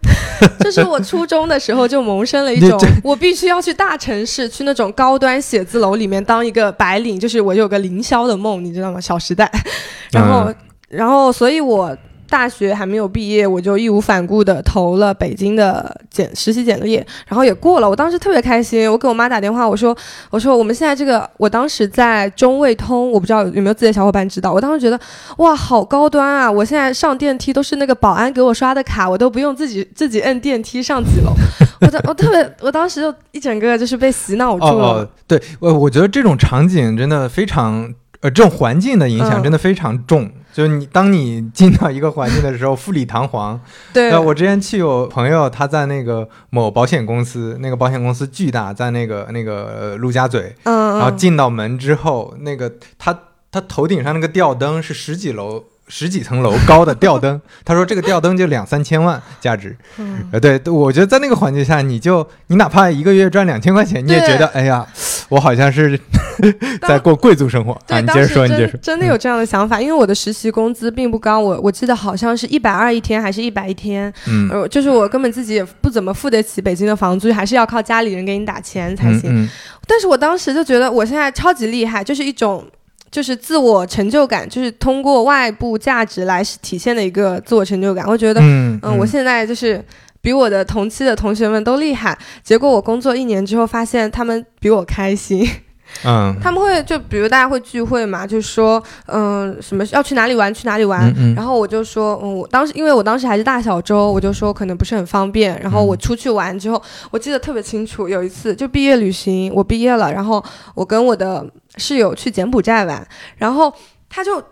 [0.60, 9.00] 就是我初中的时候就萌生了一种我必须要去大城市，去那种高端写字楼里面当一个白领，就是我有个凌霄的梦，你知道吗？
[9.00, 9.50] 小时代，
[10.10, 10.56] 然后、嗯
[10.88, 11.96] 然后所以我。
[12.28, 16.94] 大学还没有毕业，我就义无反顾的投了北京的简实习简历，
[17.26, 17.88] 然后也过了。
[17.88, 19.96] 我当时特别开心，我给我妈打电话，我说
[20.30, 24.52] 我说我们现在这个，我当时在中卫通，我不知道有没有自己的小伙伴知道。
[24.52, 25.00] 我当时觉得
[25.38, 26.50] 哇，好高端啊！
[26.50, 31.32] 我现在上电梯都是那个保安给我刷的卡，我都不用自己自己摁电梯上几楼。
[31.80, 34.70] 我当我特别，我当时就一整个就是被洗脑住了。
[34.70, 40.30] 哦哦，对我我觉得这种场景真的非常，呃，这种环境的影响嗯真的非常重。
[40.58, 43.60] 就是你当你进到一个环境的时候，富丽堂皇。
[43.94, 53.16] 对，呃，我之前去有朋友，他在那个某保险公司，那个保险公司巨大，在那个那个呃陆家嘴，嗯，然后嗯进到门之后，那个他
[53.52, 55.62] 他头顶上那个吊灯是十几楼。
[55.88, 64.86] 十几层楼高的吊灯， 他说这个吊灯就两三千万价值，嗯呃，对，我觉得在那个环境下，你就你哪怕一个月赚两千块钱，你也觉得哎呀，
[65.28, 65.98] 我好像是
[66.86, 68.00] 在过贵族生活啊。
[68.00, 68.78] 你接着说，你接着说。
[68.80, 79.22] 真的有这样的想法，因为我的实习工资并不高，我我记得好像是一百二一天，还是一百一天，嗯，呃，就是我根本自己也不怎么付得起北京的房租，还是要靠家里人给你打钱才行。
[79.30, 79.48] 嗯嗯
[79.86, 82.62] 但是我当时就觉得我现在超级厉害，就是一种。
[83.10, 88.06] 就是自我成就感，就是通过外部价值来体现的一个自我成就感。
[88.06, 89.84] 我觉得，嗯嗯，我现在就是
[90.20, 92.16] 比我的同期的同学们都厉害。
[92.42, 95.48] 结果我工作一年之后，发现他们比我开心。
[96.04, 110.44] 嗯他们会就比如大家会聚会嘛，就说嗯、什么要去哪里玩去哪里玩，嗯嗯然后我就说嗯我当时因为我当时还是大小周，我就说可能不是很方便，然后我嗯出去玩之后，我记得特别清楚，有一次就毕业旅行，我毕业了，然后
[110.74, 111.42] 我跟我的
[111.78, 113.72] 室友去柬埔寨玩，然后
[114.08, 114.42] 他就。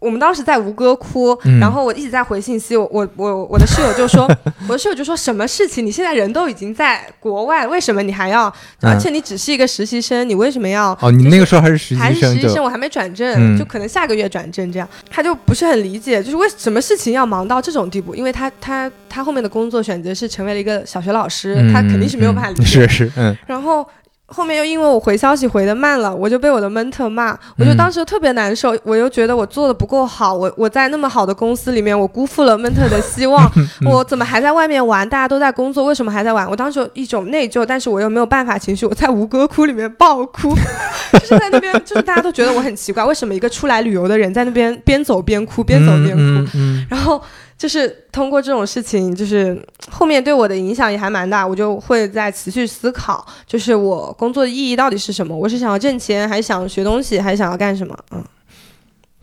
[0.00, 4.28] 我们当时在吴哥窟，嗯然后我一直在回信息，我我我我的室友就说，
[4.68, 5.86] 我的室友就说什么事情？
[5.86, 8.52] 你现在人都已经在国外，为什么你还要？
[8.82, 10.92] 嗯而且你只是一个实习生，你为什么要？
[11.00, 14.86] 哦，你那个时候还是实习生还是实习生，我还没转正，嗯就可能下个月转正这样。
[15.08, 18.14] 他就不是很理解，就是为什么事情要忙到这种地步？
[18.14, 22.62] 因为他他他后面的工作选择是成为了一个小学老师，他肯定是没有办法理解。
[22.62, 23.88] 嗯是是嗯然后
[24.26, 35.06] 后面又因为我回消息回的慢了，我就被我的 mentor 骂，我就嗯当时特别难受，我又觉得我做的不够好，我我在那么好的公司里面，我辜负了 mentor 的希望， 嗯我怎么还在外面玩？
[35.08, 36.48] 大家都在工作，为什么还在玩？
[36.48, 40.54] 我当时有一种内疚，但是我又没有办法情绪，我在吴哥窟里面爆哭，
[41.12, 46.22] 就是在那边，就是大家都觉得我很奇怪，为什么一个出来旅游的人在那边边走边哭，边走边哭？
[46.22, 47.20] 嗯嗯然后
[47.56, 55.36] 就是通过这种事情，就是后面对我的影响也还蛮大，我就会在持续思考，就是我工作的意义到底是什么？
[55.36, 57.96] 我是想要挣钱，还是想学东西，还是想要干什么？
[58.10, 58.22] 嗯，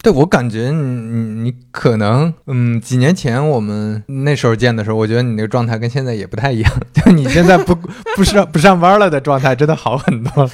[0.02, 7.76] 对我感觉你你你可能嗯，几年前我们那时候见的时候，我觉得你那个状态跟现在也不太一样， 就你现在不
[8.16, 10.50] 不上不上班了的状态真的好很多。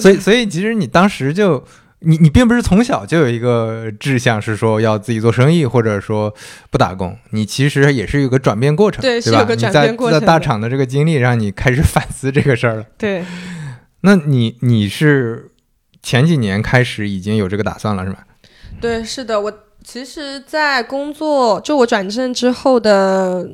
[0.00, 1.62] 所以所以其实你当时就
[2.00, 6.32] 你你并不是从小就有一个志向是说要自己做生意，或者说
[6.70, 9.24] 不打工，你其实也是有个转变过程，对吧？
[9.24, 12.84] 是有个转变过程在大厂的这个经历让你开始 反思这个事儿了。
[12.98, 13.24] 对，
[14.02, 15.50] 那你你是
[16.02, 18.26] 前几年开始已经有这个打算了是吧？
[18.80, 23.48] 对，是的，我其实，在工作就我转正之后的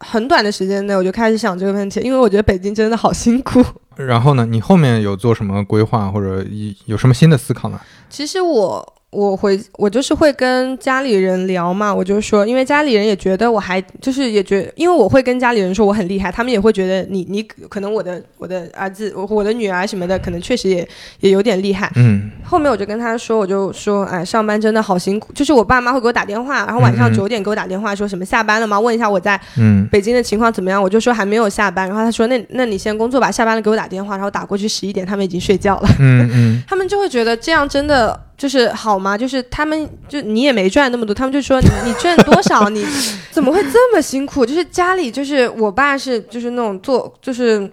[0.00, 3.62] 很短的时间内，我就开始想这个问题，因为我觉得北京真的好辛苦。
[3.96, 7.80] 然后呢，你后面有做什么规划或者有有什么新的思考呢？
[8.08, 20.86] 其实我我回我就是会跟家里人聊嘛，我就说，因为家里人也觉得我还就是也觉因为我会跟家里人说我很厉害，他们也会觉得你你可能我的我的儿子我我的女儿什么的，可能确实也
[21.20, 21.90] 也有点厉害。
[21.96, 25.32] 嗯后面我就跟他说，我就说，哎，上班真的好辛苦。
[25.32, 28.78] 就是我爸妈会给我打电话，然后晚上九点给我打电话，说什么下班了吗？
[28.78, 30.82] 问一下我在嗯北京的情况怎么样？
[30.82, 31.88] 我就说还没有下班。
[31.88, 34.16] 然后他说，那那你先工作吧，下班了给我打电话。
[34.16, 35.88] 然后打过去十一点，他们已经睡觉了。
[35.98, 39.18] 嗯嗯 他们就会觉得这样真的就是好吗？
[39.18, 42.86] 就是他们就你也没赚那么多，他们就说你赚多少，你
[43.32, 44.46] 怎么会这么辛苦？
[44.46, 47.68] 就是家里就是我爸是就是那种做就是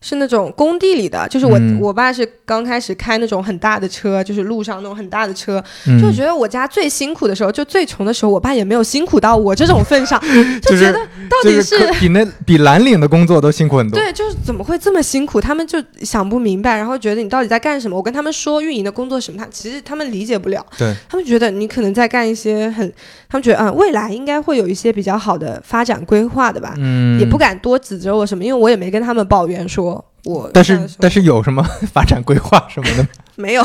[0.00, 10.20] 是那种工地里的，就是我、嗯我爸是刚开始开那种很大的车，就是路上那种很大的车，嗯就觉得我家最辛苦的时候，就最穷的时候，我爸也没有辛苦到我这种份上，
[10.60, 14.00] 就就是觉得到底是可比那比蓝领的工作都辛苦很多。
[14.00, 15.40] 对，就是怎么会这么辛苦？
[15.40, 17.96] 他们就想不明白，然后觉得你到底在干什么？
[17.96, 20.64] 我跟他们说运营的工作什么，他其实他们理解不了。
[20.76, 22.92] 对，他们觉得你可能在干一些很，
[23.28, 31.62] 他们觉得啊、未来应该会有一些比较好的发展规划的吧，嗯，也不敢多指责我什么，因为我也没跟他们抱怨说我但是但是有什么
[31.92, 33.06] 发展规划什么的？
[33.36, 33.62] 没有，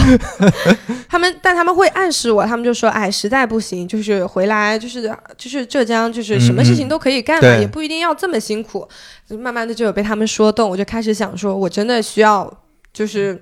[1.10, 5.02] 他们但他们会暗示我，他们就说，哎，实在不行，就是回来，就是
[5.36, 8.88] 就是浙江，就是什么事情都可以干嘛，嗯嗯对也不一定要这么辛苦。
[9.28, 12.52] 就慢慢的就有被他们说动，我就开始想说，我真的需要，
[12.94, 13.42] 就是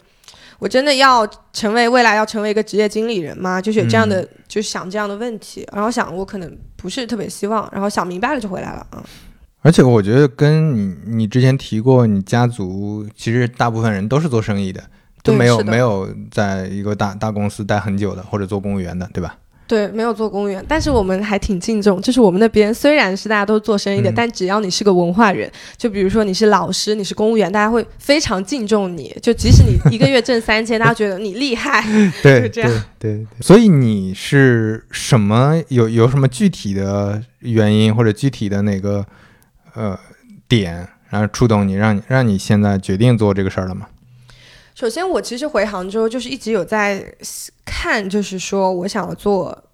[0.58, 3.62] 我真的要成为未来要成为一个职业经理人吗？
[3.62, 9.04] 就是有这样的，就想这样的问题，然后想我可能不是特别希望，然后想明白了就回来了啊。
[9.62, 14.82] 而且我觉得跟你你之前提过，你家族其实大部分人都是做生意的，
[15.24, 19.38] 都对是的没有没有在一个大大公司待很久的，或者做公务员的，对吧？
[19.68, 31.82] 对，没有做公务员，但是我们还挺敬重，就是我们那边虽然是大家都做生意的，嗯但只要你是个文化人，就比如说你是老师，你是公务员，大家会非常敬重你，就即使你一个月挣三千，大家觉得你厉害。
[32.22, 33.28] 对就这样对对对。
[33.40, 39.06] 所以你是什么有有什么具体的原因或者具体的哪个
[39.74, 40.00] 呃
[40.48, 43.88] 点，然后触动你，让你让你现在决定做这个事儿了吗？
[44.76, 47.04] 首先，我其实回杭州就是一直有在
[47.66, 49.66] 看，就是说我想要做。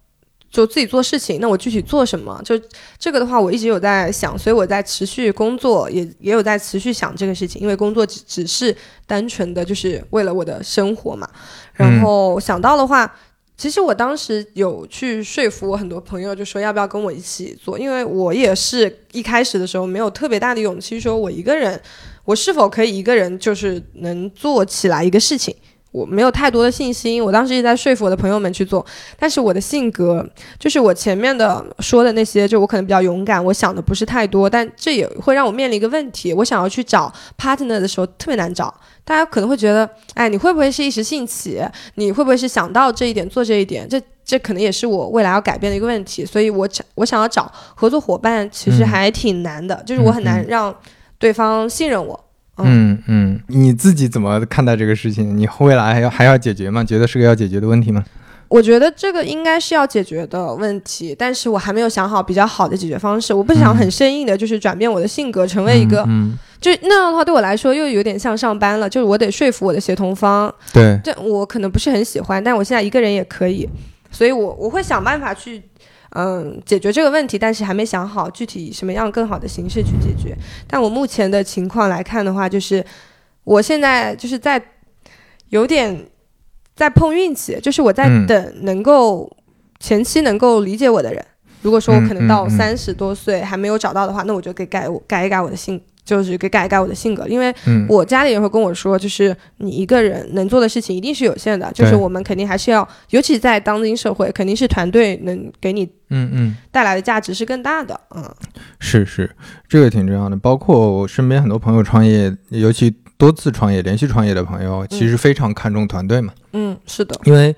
[0.50, 2.40] 就自己做事情，那我具体做什么？
[2.42, 2.58] 就
[2.98, 8.74] 这个的话，我一直有在想，所以我在持续工作，也也有在持续想这个事情，因为工作只只是
[9.06, 11.28] 单纯的就是为了我的生活嘛。
[11.74, 13.14] 然后想到的话，
[13.58, 21.78] 其实我当时有去说服我很多朋友，就说要不要跟我一起做，因为我也是一开始的时候没有特别大的勇气，说我一个人，
[22.24, 25.52] 我是否可以一个人就是能做起来一个事情。
[25.90, 28.84] 我没有太多的信心，我当时一直在说服我的朋友们去做，
[29.18, 30.26] 但是我的性格
[30.58, 38.72] 就是我前面的说的那些，就我可能比较勇敢，我想的不是太多，但这也会让我面临一个问题，我想要去找 partner 的时候特别难找，
[39.04, 41.60] 大家可能会觉得，哎，你会不会是一时兴起？
[41.94, 43.88] 你会不会是想到这一点做这一点？
[43.88, 50.74] 这这可能也是我未来要改变的一个问题，所以我想我想要找合作伙伴，其实嗯还挺难的，就是我很难让
[51.18, 52.14] 对方信任我。
[52.14, 52.27] 嗯
[52.64, 55.36] 嗯嗯，你自己怎么看待这个事情？
[55.36, 56.82] 你未来还要还要解决吗？
[56.82, 58.04] 觉得是个要解决的问题吗？
[58.48, 63.34] 我觉得这个应该是要解决的问题，但是我还没有想好比较好的解决方式。
[63.34, 73.68] 我不想很生硬的，就是转变我的性格，成为一个，嗯，嗯就那样的话对我来说又有点像上班了，就是我得说服我的协同方，对，这我可能不是很喜欢，但我现在一个人也可以，
[74.10, 75.62] 所以我我会想办法去，
[76.10, 80.36] 嗯，解决这个问题，但是还没想好具体以什么样更好的形式去解决。
[80.66, 82.84] 但我目前的情况来看的话，就是
[83.44, 84.62] 我现在就是在
[85.50, 86.06] 有点
[86.74, 89.30] 在碰运气，就是我在嗯等能够
[89.78, 91.24] 前期能够理解我的人。
[91.60, 106.56] 如果说我可能到三十多岁还没有找到的话，那我就给改我改一改我的性，就是给改一改我的性格，因为嗯，我家里人会跟我说，就是你一个人能做的事情一定是有限的，就是我们肯定还是要，尤其在当今社会，肯定是团队能给你嗯嗯。
[106.70, 108.00] 带来的价值是更大的。
[108.16, 108.24] 嗯，
[108.80, 109.30] 是是，
[109.68, 110.36] 这个挺重要的。
[110.36, 116.32] 包括我身边很多朋友创业，尤其多次创业、连续创业的朋友，其实非常看重团队嘛。
[116.54, 117.54] 嗯，是的，因为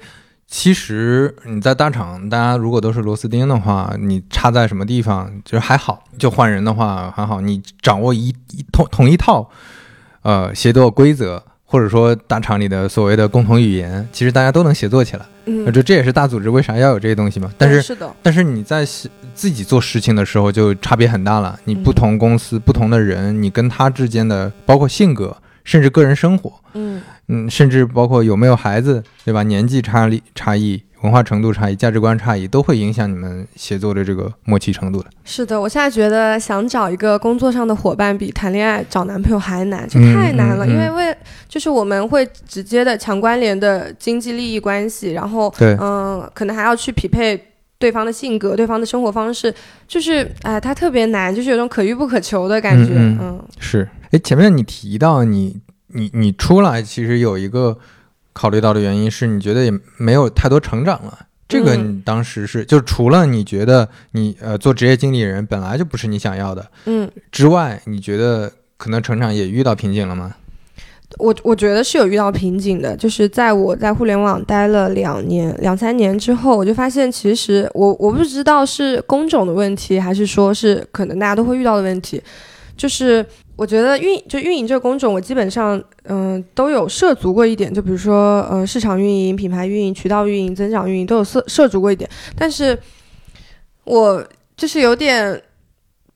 [0.51, 9.49] 其实你在大厂，大家如果都是螺丝钉的话，你插在什么地方就是还好，就换人的话还好，你掌握一一同同一套
[10.23, 11.43] 呃协作规则。
[11.73, 15.25] 或者说大厂里的所谓的共同语言，其实大家都能协作起来。
[15.45, 17.49] 嗯那，这这也是大组织为啥要有这些东西嘛。
[17.57, 21.57] 但是是的，但是你在自自己做事情的时候就差别很大了。
[21.67, 29.43] 你不同公司、不同的人，你跟他之间的包括性格，甚至个人生活，嗯，嗯，甚至包括有没有孩子，对吧？
[29.45, 35.09] 年纪差异、差异、文化程度差异、价值观差异，都会影响你们写作的这个默契程度的。
[35.25, 35.61] 是的。
[35.61, 41.17] 我现在觉得想找一个工作上的伙伴比谈恋爱找男朋友还难，这嗯太难了，嗯嗯因为为
[41.49, 47.41] 就是我们会直接的强关联的经济利益关系，然后对，嗯，可能还要去匹配
[47.79, 49.55] 对方的性格、对方的生活方式，
[49.89, 52.93] 就是哎，它特别难，就是有种可遇不可求的感觉。
[52.95, 53.89] 嗯嗯是。
[54.11, 55.57] 哎，前面你提到你
[55.93, 57.77] 你你出来，其实有一个
[58.33, 61.27] 考虑到的原因是你觉得也没有太多成长了。
[61.49, 70.37] 这个嗯你当时是，就除了你觉得你呃做职业经理人本来就不是你想要的嗯，之外，你觉得可能成长也遇到瓶颈了吗？
[71.19, 82.23] 我我觉得是有遇到瓶颈的，就是在我在互联网待了两年、两三年之后，我就发现其实我我不知道是工种的问题，还是说是可能大家都会遇到的问题，
[82.77, 83.27] 就是
[83.61, 92.79] 我觉得运就运营这个工种，我基本上嗯、都有涉足过一点，就比如说呃市场运营、品牌运营、渠道运营、增长运营都有涉涉足过一点，但是
[93.85, 94.25] 我
[94.57, 95.39] 就是有点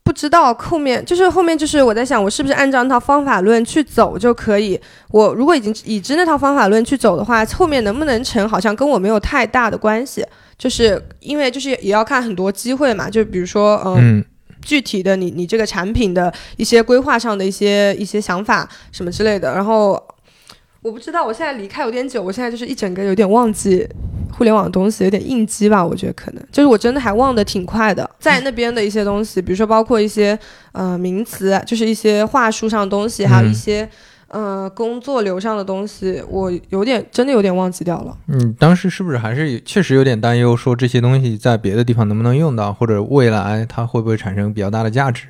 [0.02, 4.80] 不知道后面，就是后面就是我在想，我是不是按照那套方法论去走就可以？
[5.10, 10.24] 我如果已经已知那套方法论去走的话，后面能不能成，好像跟我没有太大的关系。
[10.56, 14.24] 就是因为就是也要看很多机会嘛，就比如说嗯嗯
[14.64, 19.54] 具体的你你这个产品的一些规划上的一些一些想法什么之类的。
[19.54, 19.92] 然后
[20.82, 23.86] 我不知道，我现在离开有点久，我现在就是一整个有点忘记
[24.32, 25.84] 互联网东西，有点应激吧。
[25.84, 30.38] 我觉得可能就是我真的还忘得挺快的，在那边的一些东西，比如说包括一些
[30.72, 33.88] 呃名词，就是一些话术上的东西，还有一些。
[34.34, 38.18] 呃，工作流上的东西，我有点真的有点忘记掉了。
[38.26, 45.28] 你当时是不是还是确实有点担忧，说这些东西在别的地方能不能用到，或者未来它会不会产生比较大的价值？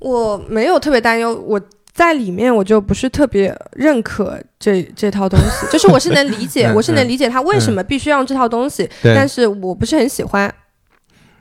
[0.00, 1.58] 我没有特别担忧，我
[1.94, 10.54] 在里面我就不是特别认可这这套东西，就是我是能理解， 嗯我是能理解他为什么必须要用这套东西，对，但是我不是很喜欢。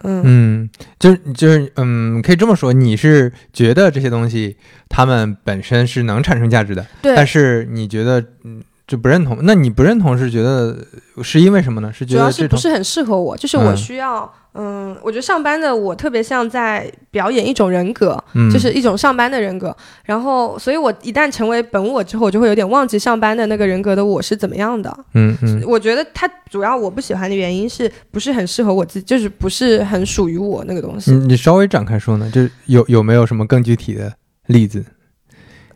[0.03, 4.55] 嗯，嗯，就是就是嗯，可以这么说，你是觉得这些东西
[4.89, 9.37] 它们本身是能产生价值的，对，但是你觉得嗯就不认同？
[9.43, 10.77] 那你不认同是觉得
[11.23, 11.91] 是因为什么呢？
[11.93, 19.75] 是觉主要得是不是很适合我，就是我嗯需要，嗯我觉得上班的我特别像在表演一种人格，嗯就是一种上班的人格。
[20.03, 24.93] 然后，所以我一旦成为本我之后，我就会有点忘记上班的那个人格的我是怎么样的。
[25.13, 31.11] 嗯嗯我觉得它主要我不喜欢的原因是不是很适合我自己，就是不是很属于我那个东西。
[31.11, 34.11] 你你稍微展开说呢，就是有有没有什么更具体的
[34.47, 34.83] 例子？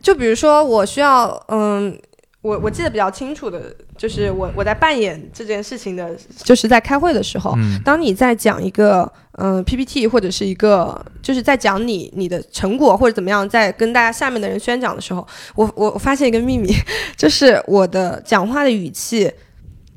[0.00, 1.98] 就比如说，我需要，嗯，
[2.40, 15.26] 我我记得比较清楚的，就是我我在扮演这件事情的，就是在开会的时候，嗯当你在讲一个嗯 PPT 或者是一个就是在讲你你的成果或者怎么样，在跟大家下面的人宣讲的时候，
[15.56, 16.72] 我我我发现一个秘密，
[17.18, 19.30] 就是我的讲话的语气，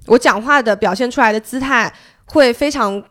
[0.08, 1.94] 我讲话的表现出来的姿态
[2.26, 3.02] 会非常。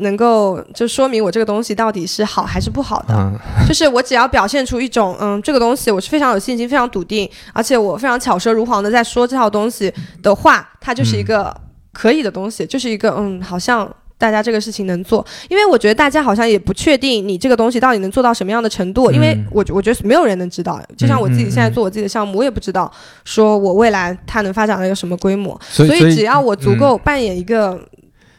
[0.00, 3.38] 能够就说明我这个东西到底是好还是不好的，嗯。
[3.66, 9.92] 就是我只要表现出一种，嗯，这个东西我是非常有信心、非常笃定，而且我非常巧舌如簧的在说这套东西
[10.22, 11.54] 的话，它就是一个
[11.92, 13.88] 可以的东西，就是一个，嗯，好像
[14.18, 22.90] 大家这个事情能做，因为我觉得大家好像也不确定你这个东西到底能做到什么样的程度，因为嗯我我觉得没有人能知道，就像我自己现在做我自己的项目，我也不知道
[23.24, 27.80] 说我未来它能发展到一个什么规模，所以所以只要我足够扮演一个，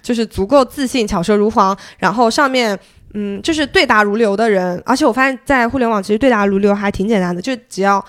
[0.01, 2.77] 就是足够自信、巧舌如簧，然后上面
[3.13, 8.03] 嗯就是对答如流的人，而且我发现，在互联网其实对答如流还挺简单的，就只要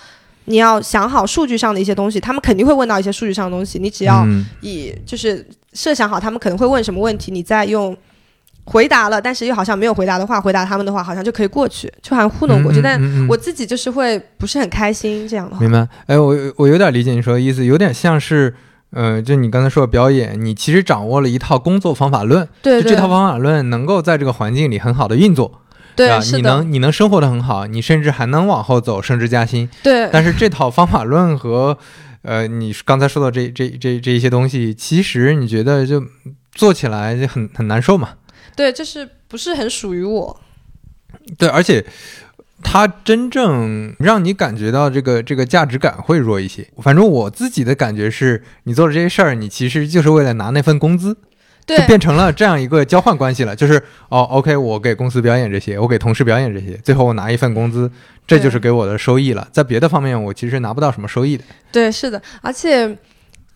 [0.45, 7.95] 你要想好数据上的一些东西，他们肯定会问到一些数据上的东西，你只要嗯以就是设想好他们可能会问什么问题，你再用。
[8.65, 12.81] 回答了，但是又好像没有回答的话，回答他们的话，好像就可以过去，就好像糊弄过去。
[12.81, 15.59] 但嗯嗯嗯我自己就是会不是很开心这样的话。
[15.59, 15.85] 明白？
[16.07, 18.55] 哎，我我有点理解你说的意思，有点像是，
[18.93, 25.61] 呃，就你刚才说的表演，你其实掌握了一套工作方法论，对对就这套方法论能够在这个环境里很好的运作，
[25.95, 29.67] 对啊，你能你能生活的很好，你甚至还能往后走，升职加薪。
[29.81, 31.77] 对，但是这套方法论和，
[32.21, 36.03] 呃，你刚才说的这这这这一些东西，其实你觉得就
[36.51, 38.09] 做起来就很很难受嘛？
[38.55, 40.39] 对，就是不是很属于我。
[41.37, 41.83] 对，而且
[42.63, 46.65] 它真正让你感觉到这个这个价值感会弱一些。
[46.77, 51.15] 反正我自己的感觉是，你做的这些事儿，你其实就是为了拿那份工资，
[51.65, 53.55] 对就变成了这样一个交换关系了。
[53.55, 57.91] 就是哦，OK，我给公司表演这些，我给同事表演这些，最后我拿一份工资，
[58.25, 59.47] 这就是给我的收益了。
[59.51, 61.43] 在别的方面，我其实拿不到什么收益的。
[61.71, 62.97] 对，是的，而且，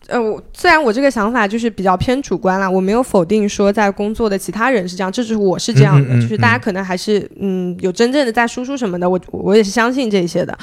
[0.08, 10.56] 呃，我虽然我这个想法就是比较偏主观啦，我没有否定说在工作的其他人是这样，这就是我是这样的，嗯嗯嗯就是大家可能还是嗯有真正的在输出什么的，我我也是相信这些的，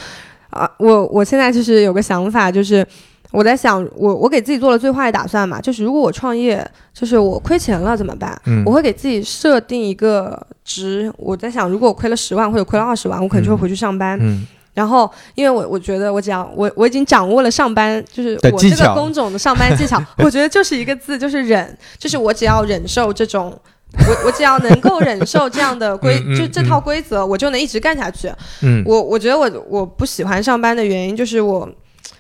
[0.50, 2.84] 啊，我我现在就是有个想法，就是
[3.32, 8.36] 我在想，我我给自己做了最坏的打算嘛，就是如果我创业，就是我亏钱了怎么办？
[8.46, 14.18] 嗯我会给自己设定一个值，我在想，如果我亏了十万或者亏了二十万，我可能就会回去上班。
[14.20, 23.58] 嗯然后，因为我我觉得我只要我我已经掌握了上班，就是我这个工种的上班技巧， 我觉得就是一个字，就是忍，就是我只要忍受这种。
[23.98, 28.30] 我我只要能够忍受这样的规， 嗯嗯就这套规则，我就能一直干下去。
[28.62, 31.66] 嗯我我觉得我我不喜欢上班的原因就是我，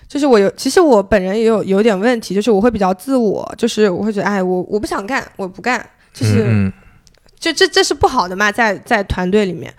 [0.07, 6.71] 就是我有，其实我本人也有有点问题，就是我会比较自我，就是我会觉得，哎，我我不想干，我不干，就是、嗯
[7.37, 9.73] 就这这是不好的嘛，在在团队里面。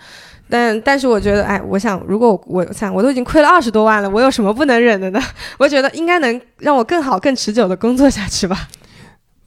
[0.49, 5.21] 但但是我觉得，哎，我想，如果我我想我都已经亏了二十多万了，我有什么不能忍的呢？
[5.59, 8.67] 我觉得应该能让我更好、更持久的工作下去吧。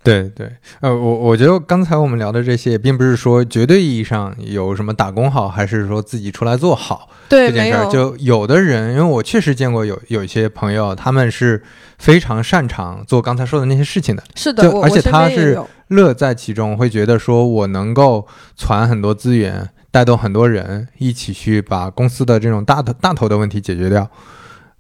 [0.03, 7.87] 对对，呃，我我觉得刚才我们聊的这些，并不是说绝对意义上有什么打工好，还是说自己出来做好对，这件事儿。
[7.91, 11.63] 就有的人，因为我确实见过有有一些朋友，他们是
[11.99, 18.27] 非常擅长做刚才说的那些事情的，是的，而且他是乐在其中，会觉得说我能够
[18.57, 24.09] 攒很多资源，带动很多人一起去把公司的这种大头大头的问题解决掉。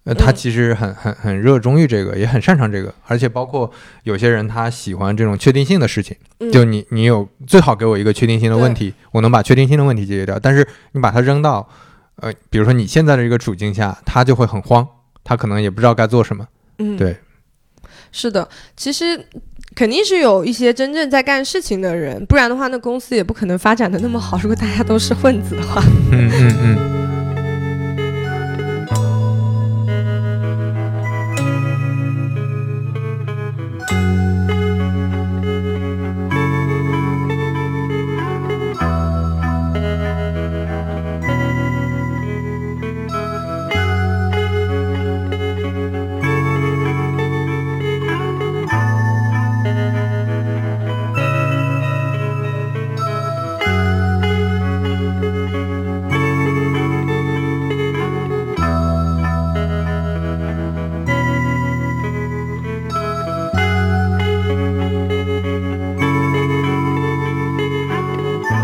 [0.04, 3.70] 呃，他嗯其实很很很热衷于这个，也很擅长这个，而且包括
[4.04, 10.38] 有些人他喜欢这种确定性的事情，嗯就你你有最好给我一个确定性的问题，我能把确定性的问题解决掉。
[10.38, 11.68] 但是你把它扔到，
[12.16, 14.88] 呃，比如说你现在的这个处境下，他就会很慌，
[15.22, 16.48] 他可能也不知道该做什么。
[16.78, 17.18] 嗯，对，
[18.10, 19.26] 是的，其实
[19.80, 24.38] 肯定是有一些真正在干事情的人，不然的话，那公司也不可能发展的那么好。
[24.42, 26.30] 如果大家都是混子的话，嗯
[26.62, 26.99] 嗯。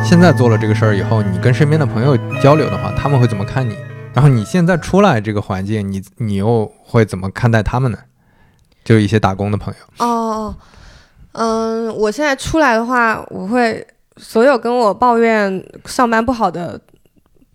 [0.08, 3.76] 现在做了这个事儿以后，你跟身边的朋友交流的话，他们会怎么看你？
[4.14, 7.98] 然后你现在出来这个环境，你你又会怎么看待他们呢？
[8.84, 10.54] 就一些打工的朋友，哦，
[11.32, 13.84] 嗯，我现在出来的话，我会
[14.16, 16.80] 所有跟我抱怨上班不好的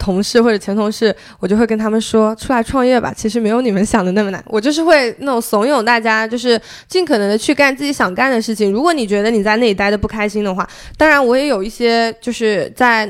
[0.02, 4.44] 同事或者前同事，我就会跟他们说，出来创业吧，其实没有你们想的那么难。
[4.48, 8.72] 我就是会那种怂恿大家，就是尽可能的去干自己想干的事情。
[8.72, 13.08] 如果你觉得你在那里待的不开心的话，当然我也有一些就是在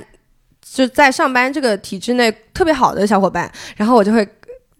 [0.61, 4.27] 就在上班这个体制内特别好的小伙伴，然后我就会。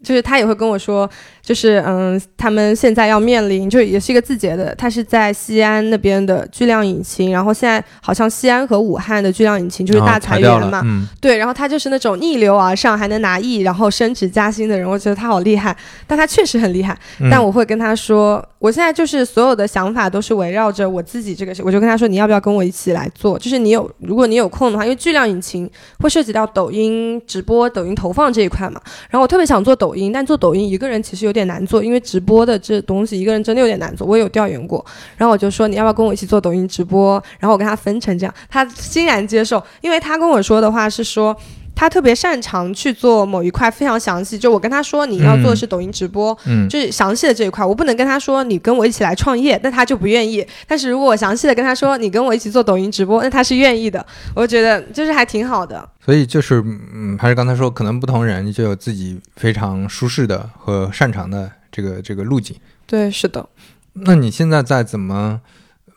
[0.02, 1.08] 就是他也会跟我说，
[1.40, 15.76] 就是嗯，他们现在要面临，就也是一个字节的，他是在西安那边的巨量引擎，然后现在好像西安和武汉的巨量引擎就是大裁员嘛，了嗯，对，然后他就是那种逆流而上还能拿亿，然后升职加薪的人，我觉得他好厉害，
[16.06, 16.96] 但他确实很厉害。
[17.20, 23.38] 嗯但我会跟他说，我现在就是所有的想法都是围绕着我自己这个事，我就跟他说，你要不要跟我一起来做？
[23.38, 28.80] 就是你有，如果你有空的话，因为巨量引擎会涉及到抖音直播、抖音投放这一块嘛。
[29.08, 34.06] 然后我特别想做抖抖音，但做抖音一个人其实有点难做，因为直播的这东西一个人真的有点难做。
[34.06, 34.82] 我有调研过，
[35.18, 37.22] 然后我就说你要不要跟我一起做抖音直播？
[37.38, 41.36] 然后我跟他分成这样，他欣然接受，因为他跟我说的话是说。
[41.74, 50.46] 他特别擅长去做某一块非常详细，就我跟他说你要做的是抖音直播，嗯就是详细的这一块，我不能跟他说你跟我一起来创业，那他就不愿意。
[50.66, 54.04] 但是如果我详细的跟他说你跟我一起做抖音直播，那他是愿意的。
[54.34, 55.88] 我觉得就是还挺好的。
[56.04, 56.62] 所以就是，
[56.94, 62.56] 嗯，还是刚才说，可能不同人就有自己非常舒适的和擅长的这个这个路径。
[62.86, 63.48] 对，是的。
[63.92, 65.40] 那你现在在怎么，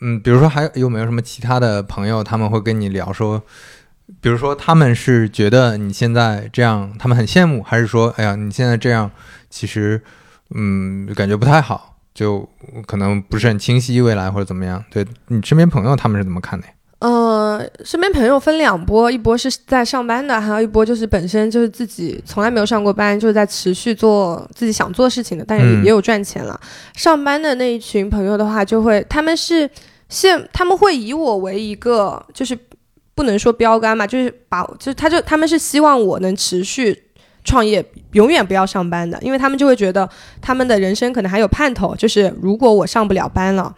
[0.02, 3.42] 嗯，比如说还有没有什么其他的朋友，他们会跟你聊说，
[4.22, 9.10] 比如说他们是觉得你现在这样，他们很羡慕，还是说，哎呀，你现在这样
[9.50, 10.02] 其实，
[10.54, 12.48] 嗯，感觉不太好，就
[12.86, 14.84] 可能不是很清晰未来或者怎么样？
[14.92, 16.74] 对你身边朋友他们是怎么看的呀？
[17.00, 26.60] 呃，身边朋友分两波，一波是在上班的，还有一波就是本身就是自己从来没有上过班，就是在持续做自己想做事情的，但也、嗯也有赚钱了。
[26.96, 29.70] 上班的那一群朋友的话，就会他们是
[30.10, 32.58] 现他们会以我为一个就是
[33.16, 37.02] 不能说标杆嘛，就是把就是他就他们是希望我能持续。
[37.48, 40.10] 创业永远不要上班的，因为他们就会觉得
[40.42, 43.72] 他们的人生可能还有盼头，就是如果我上不了班了，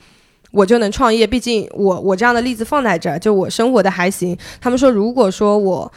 [0.52, 1.28] 我就能创业。
[1.28, 4.38] 毕竟我我这样的例子放在这儿，就我生活的还行。
[4.62, 5.92] 他们说，如果说我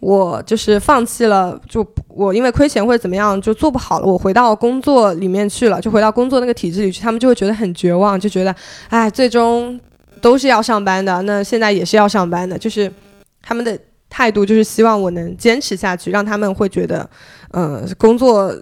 [0.00, 8.54] 我就是放弃了，就我因为亏钱或者怎么样就做不好了，我回到工作里面去了，就回到工作那个体制里去，他们就会觉得很绝望，就觉得
[8.90, 9.80] 哎，最终
[10.20, 12.90] 都是要上班的，那现在也是要上班的，就是
[13.42, 17.08] 他们的态度就是希望我能坚持下去，让他们会觉得，
[17.50, 18.54] 呃，工作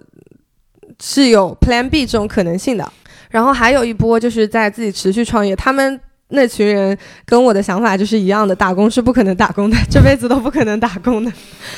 [1.01, 2.91] 是有 Plan B 这种可能性的。
[3.29, 5.99] 然后还有一波就是在自己持续创业，他们
[6.29, 11.31] 那群人跟我的想法就是一样的，打工是不可能打工的，这辈子都不可能打工的。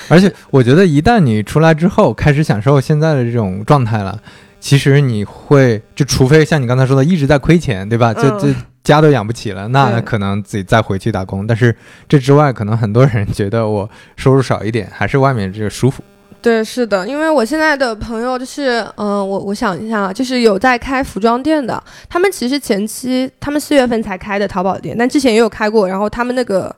[0.08, 4.20] 而且我觉得，一旦你出来之后，开始享受现在的这种状态了，
[4.60, 8.14] 其实你会，就除非像你刚才说的一直在亏钱，对吧？
[8.14, 8.56] 就嗯这
[8.88, 11.46] 家都养不起了，那可能自己再回去打工。
[11.46, 11.76] 但是
[12.08, 16.04] 这之外，可能很多人觉得我收入少一点，还是外面这个舒服。
[16.40, 26.74] 对，是的，因为我现在的朋友就是，嗯，我我想一下，就是有在开服装店的，他们其实前期他们四月份才开的淘宝店，但之前也有开过，然后他们那个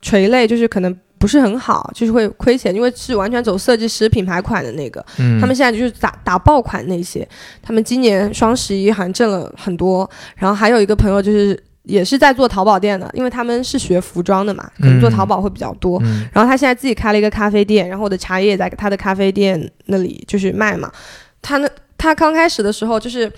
[0.00, 7.26] 垂类就是可能不是很好，就是会亏钱，因为是完全走设计师品牌款的那个，嗯，他们现在就是打打爆款那些，
[7.62, 11.56] 他们今年双十一好像挣了很多，然后还有一个朋友就是。
[11.84, 16.00] 也是在做淘宝店的，因为他们是学服装的嘛，可能做淘宝会比较多。
[16.32, 20.88] 然后他现在自己开了一个咖啡店，然后我的茶叶也在他的咖啡店那里就是卖嘛。
[21.42, 21.68] 他那
[21.98, 23.28] 他刚开始的时候就是，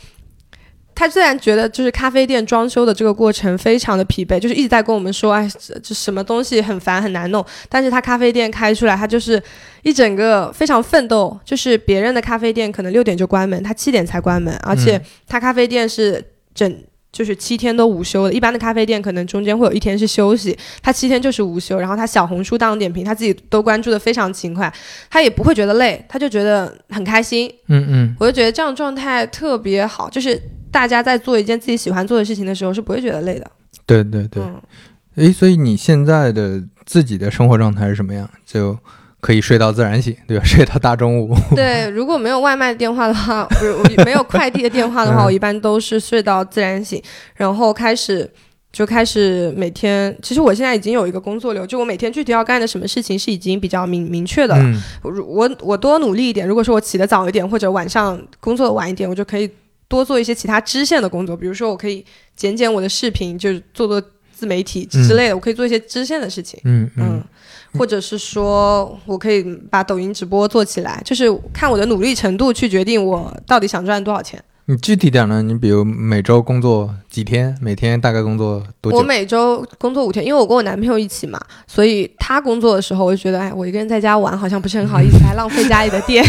[0.95, 5.49] 他虽然觉得就是咖啡店装修的这个过程非常的疲惫，就是一直在跟我们说，哎，
[5.83, 7.45] 这什么东西很烦很难弄。
[7.69, 9.43] 但是他咖啡店开出来，他就是
[9.83, 11.39] 一整个非常奋斗。
[11.45, 16.25] 就是别人的咖啡店可能六点就关门，他七点才关门，而且他咖啡店是
[16.55, 16.85] 整。
[17.15, 21.79] 就是七天都午休的，一般的咖啡店可能中间会有一天是休息，他七天就是午休。
[21.79, 24.75] 然后他小红书当点评，他自己都关注的非常勤快，
[25.09, 27.49] 他也不会觉得累，他就觉得很开心。
[27.69, 30.37] 嗯嗯，我就觉得这样状态特别好，就是
[30.75, 33.51] 大家在做一件自己喜欢做的事情的时候是不会觉得累的。
[33.87, 34.43] 对对对，
[35.15, 38.29] 诶，所以你现在的自己的生活状态是什么样？
[38.45, 38.77] 就。
[39.25, 40.45] 可以睡到自然醒，对吧？
[40.45, 41.35] 睡到大中午。
[41.57, 47.03] 对，如果没有外卖电话的话，不是没有快递的电话的话，我一般都是睡到自然醒，
[47.35, 48.31] 然后开始
[48.71, 50.15] 就开始每天。
[50.21, 54.83] 其实我现在已经有一个工作流，就我每天具体要干的什么事情是已经比较明明确的了。
[55.03, 59.51] 我我多努力一点，如果说我起得早一点，或者晚上工作晚一点，我就可以
[59.95, 62.05] 多做一些其他支线的工作，比如说我可以
[62.37, 66.61] 剪剪我的视频，就是做做自媒体之类的，我可以做一些支线的事情。
[66.65, 67.23] 嗯嗯。
[67.77, 74.41] 或者是说我可以把抖音直播做起来，就是看我的努力程度去决定我到底想赚多少钱。
[74.67, 75.43] 你具体点呢？
[75.43, 77.55] 你比如每周工作几天？
[77.61, 78.99] 每天大概工作多久？
[78.99, 86.25] 我每周工作五天，因为我跟我男朋友一起嘛，所以他工作的时候，我就觉得，哎，我一个人在家玩好像不是很好意思，还浪费家里的电。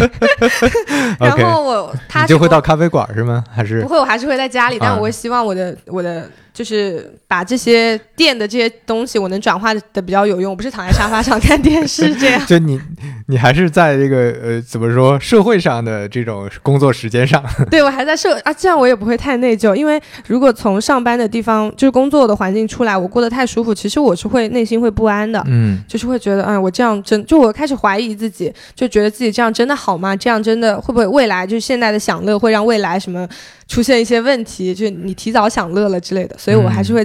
[1.18, 3.42] 然后我他就会到咖啡馆是吗？
[3.50, 3.98] 还是不会？
[3.98, 6.30] 我还是会在家里，但我会希望我的我的。
[6.56, 10.51] 就是把这些电的这些东西，我能转化的比较有用。
[10.51, 12.41] 我不是躺在沙发上看电视这样。
[12.47, 12.80] 就你，
[13.28, 17.43] 你还是在这个呃，怎么说社会上的这种工作时间上？
[17.70, 19.76] 对，我还在社啊，这样我也不会太内疚。
[19.76, 25.43] 因为如果从上班的地方，就是工作的环境出来，我过得太舒服，其实我是会内心会不安的。
[25.47, 30.16] 嗯，就是会觉得，哎，我这样真，就我开始怀疑自己，就觉得自己这样真的好吗？
[30.16, 33.28] 这样真的会不会未来就是现在的享乐会让未来什么？
[33.68, 37.04] 出现一些问题，就你提早享乐了之类的，所以我还是会，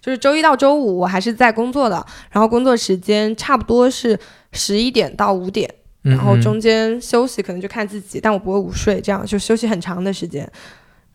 [0.00, 4.18] 就是周一到周五我还是在工作的，然后工作时间差不多是
[4.52, 5.70] 十一点到五点，
[6.00, 10.50] 然后中间休息可能就看自己，但我不会午睡，这样就休息很长的时间。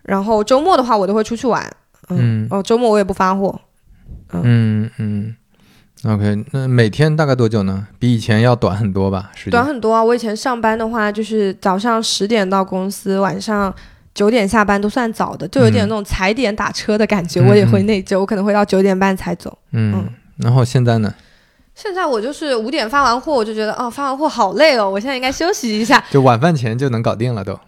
[0.04, 1.76] 然后周末的话，我都会出去玩，
[2.10, 3.60] 嗯，哦，周末我也不发货，
[4.32, 5.36] 嗯嗯
[6.04, 7.88] ，OK，那每天大概多久呢？
[7.98, 9.32] 比以前要短很多吧？
[9.50, 10.04] 短很多啊！
[10.04, 13.74] 我以前上班的话，就是早上十点到公司，晚上。
[14.16, 19.56] 九点下班都算早的，就有点那种踩点打车的感觉，我也会内疚，我可能会到九点半才走。
[19.74, 21.14] 嗯，然后现在呢？
[21.76, 26.02] 现在我就是五点发完货，我就觉得哦，发完货好累哦，我现在应该休息一下。
[26.10, 27.60] 就晚饭前就能搞定了都。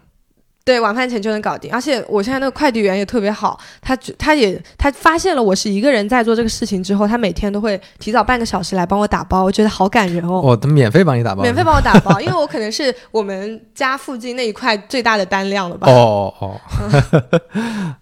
[0.68, 10.42] 对，晚饭前就能搞定，而且我现在那个快递员也特别好，他他也他发现了我是一个人在做这个事情之后，他每天都会提早半个小时来帮我打包，我觉得好感人哦。
[10.44, 11.40] 哦，他免费帮你打包？
[11.40, 15.88] 免费帮我打包，因为 我可能是我们家附近那一块最大的单量了吧？
[15.90, 16.60] 哦哦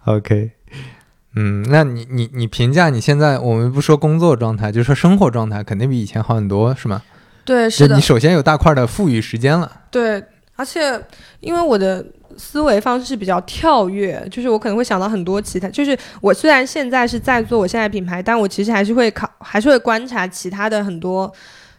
[0.06, 0.50] ，OK，
[1.36, 7.00] 嗯，那你你你评价你现在，我们不说工作状态，就说生活状态，肯定比以前好很多，是吗？
[7.44, 7.94] 对，是的。
[7.94, 9.70] 你首先有大块的富裕时间了。
[9.88, 10.20] 对，
[10.56, 11.00] 而且
[11.38, 12.04] 因为我的。
[12.38, 21.32] 思维方式比较跳跃，就是我可能会想到很多其他，就是我虽然现在是在做我现在品牌，但我其实还是会考，还是会观察其他的很多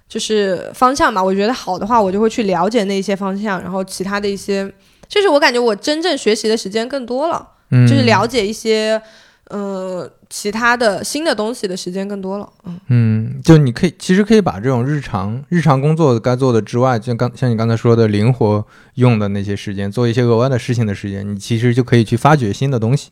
[0.08, 1.24] 就是方向嘛。
[1.24, 4.72] 我觉得好的话，我就会去了解那些方向，然后其他的一些，
[5.08, 9.02] 就是我感觉我真正学习的时间更多了，就是了解一些。
[9.50, 23.10] 呃，其他的新的东西的时间更多了，嗯嗯，就你可以其实可以把这种日常日常工作该做的之外，就刚像你刚才说的灵活用的那些时间，做一些额外的事情的时间，你其实就可以去发掘新的东西，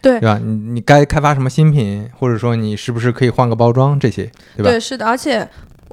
[0.00, 0.38] 对对吧？
[0.38, 4.70] 你你该开发什么新品，或者说你是不是可以换个包装这些，对吧？
[4.70, 5.40] 对，是的，而且，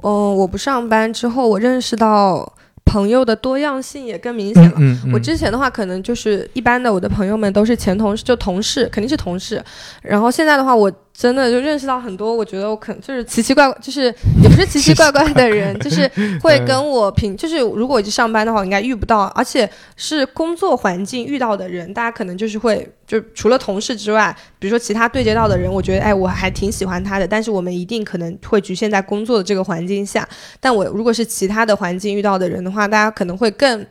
[0.02, 2.52] 嗯，我不上班之后，我认识到。
[2.92, 4.76] 朋友的多样性也更明显了。
[5.14, 9.64] 我之前的话，可能就是一般的，我的朋友们都是前同事，就同事，肯定是同事。
[10.02, 14.04] 然后现在的话，我真的就认识到很多，我觉得我可能就是奇奇怪怪，就是
[14.42, 16.10] 也不是奇奇怪怪的人， 就是
[16.42, 30.26] 会跟我平，就是如果我去上班的话，我应该遇不到，而且是工作环境遇到的人，大家可能就是会，就除了同事之外，比如说其他对接到的人，我觉得哎，我还挺喜欢他的，但是我们一定可能会局限在工作的这个环境下，
[30.58, 33.86] 但我如果是其他的环境遇到的人的话，大家可能会更。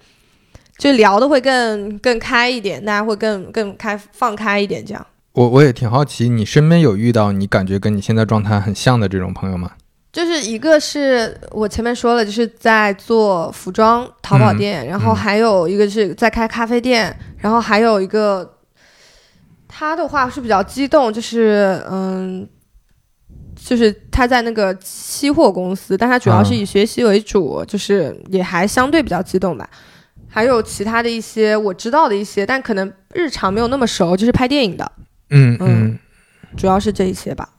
[0.77, 5.07] 就聊的会更更开一点，大家会更更开放开一点，这样。
[5.33, 9.71] 我我也挺好奇，你身边有遇到你感觉跟你现在状态很像的这种朋友吗？
[10.11, 18.57] 就是一个是我前面说了，就是在做服装淘宝店，然后还有一个是在开咖啡店，然后还有一个
[19.69, 22.45] 他的话是比较激动，就是嗯，
[23.55, 29.69] 就是他在那个期货公司，但他主要是以学习为主，就是也还相对比较激动吧。
[30.27, 34.91] 还有其他的一些我知道的一些，但可能日常没有那么熟，就是拍电影的，
[35.31, 35.99] 嗯嗯，
[36.55, 37.49] 主要是这一些吧。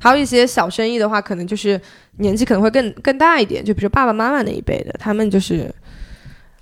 [0.00, 1.80] 还有一些小生意的话，可能就是
[2.16, 5.72] 年纪可能会更更大一点，就比如爸爸妈妈那一辈的，他们就是，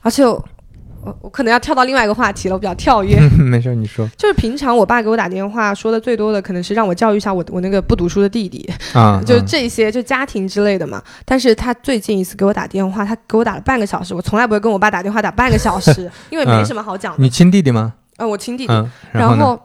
[0.03, 0.25] 而且。
[1.01, 3.17] 我我可能要跳到另外一个话题了，我比较跳跃。
[3.39, 4.07] 没事，你说。
[4.17, 11.01] 就是平常我爸给我打电话说的最多的，可能是让我教育一下我我那个不读书的弟弟啊， 就这些就家庭之类的嘛。
[11.25, 14.13] 但是他最近一次给我打电话，他给我打了半个小时。
[14.13, 17.23] 我从来不会跟我爸打电话打半个小时， 因为没什么好讲的。
[17.23, 17.95] 你亲弟弟吗？
[18.17, 18.89] 嗯，我亲弟弟。
[19.13, 19.59] 然后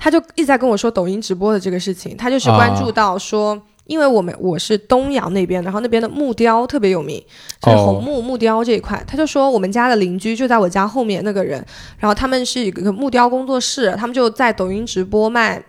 [0.00, 3.60] 他就一直在跟我说抖音直播的这个事情，他就是关注到说。
[3.86, 7.20] 因为我们我是东阳那边，然后那边的木雕特别有名，
[7.60, 9.02] 就是红木木雕这一块。
[9.04, 11.58] 他就说我们家的邻居就在我家后面那个人，
[11.98, 15.60] 然后他们是一个木雕工作室，他们就在抖音直播卖。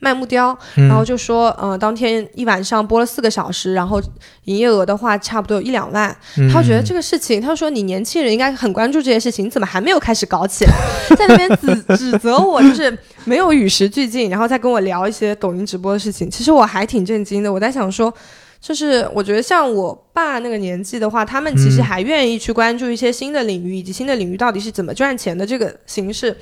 [0.00, 4.02] 卖木雕，然后就说，嗯，当天一晚上播了四个小时，然后
[4.44, 6.14] 营业额的话差不多有一两万。
[6.52, 10.72] 他觉得这个事情，他说你年轻人应该很关注这件事情，你怎么还没有开始搞起来？
[11.16, 16.30] 在那边指指责我，就是没有与时俱进，然后再跟我聊一些抖音直播的事情。
[16.30, 18.12] 其实我还挺震惊的，我在想说，
[18.58, 26.34] 就是我觉得像我爸那个年纪的话，他们其实还愿意去关注一些新的领域，以及新的领域到底是怎么赚钱的这个形式。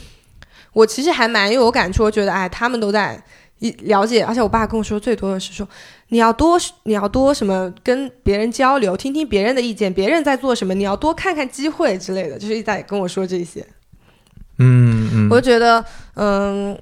[0.74, 3.20] 我其实还蛮有感触，我觉得哎，他们都在。
[3.58, 5.68] 一了解，而且我爸跟我说最多的是说，
[6.08, 13.66] 你要多你要多什么跟别人交流，听听别人的意见，别人在做什么，你要多看看机会之类的，就是一直在跟我说这些。
[14.58, 15.84] 嗯嗯，我就觉得，
[16.14, 16.76] 嗯，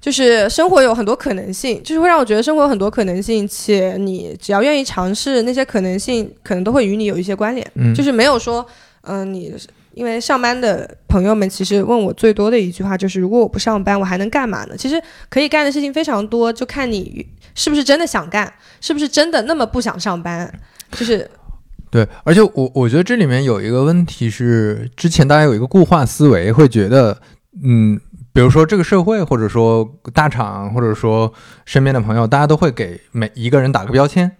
[0.00, 7.68] 就是生活有很多可能性，就是会让我觉得生活有很多可能性，且你只要愿意尝试，那些可能性可能都会与你有一些关联。
[7.74, 8.64] 嗯，就是没有说，
[9.02, 9.52] 嗯，你。
[9.94, 14.76] 因为上班的朋友们其实问我最多的一句话就是：如果我不上班，我还能干嘛呢？
[14.76, 20.52] 其实可以干的事情非常多，就看你是不是真的想干，是不是真的那么不想上班。
[20.90, 21.28] 就是
[21.90, 27.16] 对，而且我我觉得这里面有一个问题是，之前大家有一个固化思维，会觉得，
[27.62, 28.00] 嗯，
[28.32, 31.32] 比如说这个社会，或者说大厂，或者说
[31.64, 34.30] 身边的朋友，大家都会给每一个人打个标签。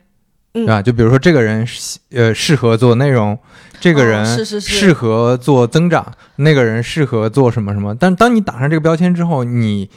[0.55, 0.81] 对吧？
[0.81, 1.67] 就比如说，这个人
[2.13, 3.37] 呃适合做内容，
[3.81, 7.93] 这个人适合做增长，那个人适合做什么什么。
[7.93, 9.91] 但当你打上这个标签之后，你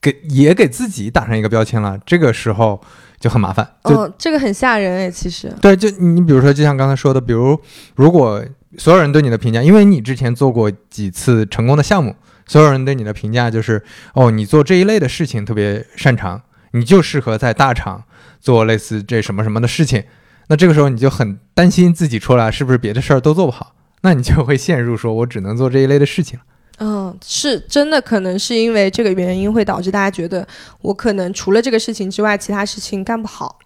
[0.00, 2.80] 给也给自己打上一个标签了，这个时候
[3.18, 3.74] 就很麻烦。
[3.82, 5.54] 哦，这个很吓人哎，其实。
[5.60, 7.60] 对，就你比如说，就像刚才说的，比如
[7.94, 8.42] 如果
[8.78, 13.82] 所有人对你的评价，因为你之前做过几次成功的项目，所有人对你的评价就是
[14.14, 16.40] 哦，你做这一类的事情特别擅长，
[16.70, 18.04] 你就适合在大厂。
[18.40, 20.02] 做类似这什么什么的事情，
[20.48, 26.38] 那这个时候你就很担心自己出来是不是别的事儿都做不好，那你就会陷入说我只能做这一类的事情
[26.82, 30.46] 嗯，是真的，可能是因为这个原因会导致大家觉得
[30.80, 33.58] 我可能除了这个事情之外，其他事情干不好。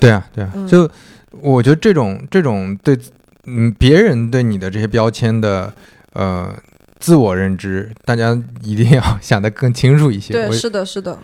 [0.00, 0.90] 对啊，对啊，就
[1.30, 2.98] 我觉得这种这种对
[3.44, 5.70] 嗯别人对你的这些标签的
[6.14, 6.50] 呃
[6.98, 10.32] 自我认知，大家一定要想得更清楚一些。
[10.32, 11.18] 对，是的，是的。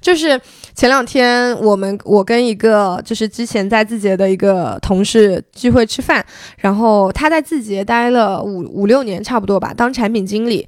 [0.00, 0.40] 就是
[0.74, 6.24] 前两天，我们我跟一个就是之前在字节的一个同事聚会吃饭，
[6.58, 10.66] 然后他在字节待了五五六年差不多吧，当产品经理。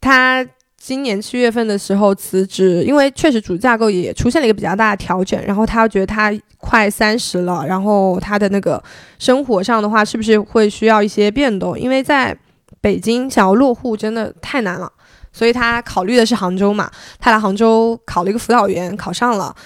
[0.00, 0.44] 他
[0.76, 8.82] 今年七月份的时候辞职，因为确实主架构也出现了一个比较大的调整，然后他觉得他快三十了，然后他的那个
[9.18, 11.78] 生活上的话，是不是会需要一些变动？
[11.78, 12.36] 因为在
[12.82, 14.92] 北京想要落户真的太难了。
[15.32, 19.56] 所以他考虑的是杭州嘛，他来杭州考了一个辅导员，考上了。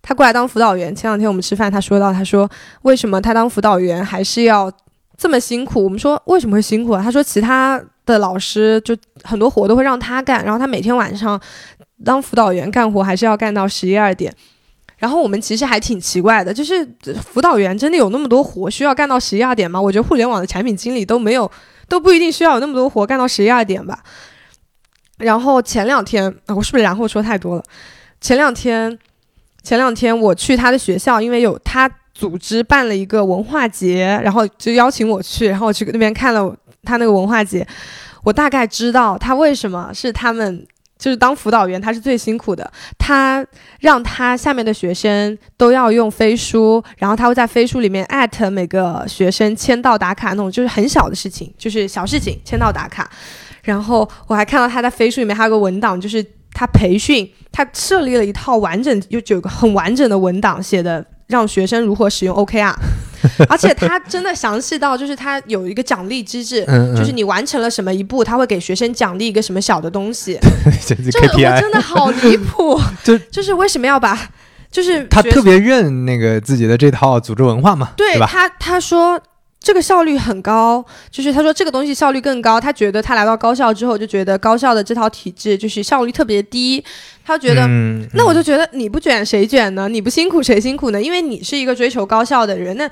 [0.00, 0.94] 他过来当辅导员。
[0.96, 2.48] 前两天我们吃饭，他说到，他说
[2.82, 4.72] 为什么他当辅导员还是要
[5.18, 5.84] 这么辛苦？
[5.84, 7.02] 我们说为什么会辛苦啊？
[7.02, 11.38] 他说其他的老师就很多活都会让他干，然后他每天晚上
[12.02, 14.34] 当辅导员干活还是要干到十一二点。
[14.96, 16.86] 然后我们其实还挺奇怪的，就是
[17.22, 19.78] 辅导员真的有那么多活需要干到十一二点吗？
[19.78, 21.50] 我觉得互联网的产品经理都没有，
[21.88, 23.98] 都不一定需要有那么多活干到十一二点吧。
[25.18, 27.62] 然后前两天啊，我是不是然后说太多了？
[28.20, 28.98] 前两天，
[29.62, 37.66] 前两天我去他的学校，因为有他组织办了一个文化节，然后就邀请我去，然后我去那边看了他那个文化节，
[38.22, 40.66] 我大概知道他为什么是他们。
[41.04, 42.72] 就是当辅导员，他是最辛苦的。
[42.96, 43.44] 他
[43.80, 53.06] 让他下面的学生都要用飞书，然后他会在飞书里面艾特每个学生签到打卡那种，就是很小的事情，就是小事情签到打卡。
[53.64, 56.24] 然后我还看到他在飞书里面还有个文档，就是
[56.54, 62.74] 他培训，他设立了一套完整，有个很完整的文档，写的让学生如何使用 OKR。
[63.48, 66.64] 而且他真的详细到，就是他有一个奖励机制，
[66.96, 70.38] 就是你完成了什么一步，他会给学生奖励一个什么小的东西。
[70.86, 74.28] 这我真的好离谱， 就就是为什么要把，
[74.70, 78.26] 就是他特别认那个自己的这套组织文化嘛，对吧？
[78.30, 79.20] 他他说。
[79.60, 82.60] 这个效率很高，就是他说这个东西效率更高。
[82.60, 86.84] 他觉得他来到高校之后，就觉得高校的这套体制就是效率特别低。
[87.24, 87.66] 他觉得，
[88.12, 89.88] 那我就觉得你不卷谁卷呢？
[89.88, 91.00] 你不辛苦谁辛苦呢？
[91.00, 92.86] 因为你是一个追求高效的人，那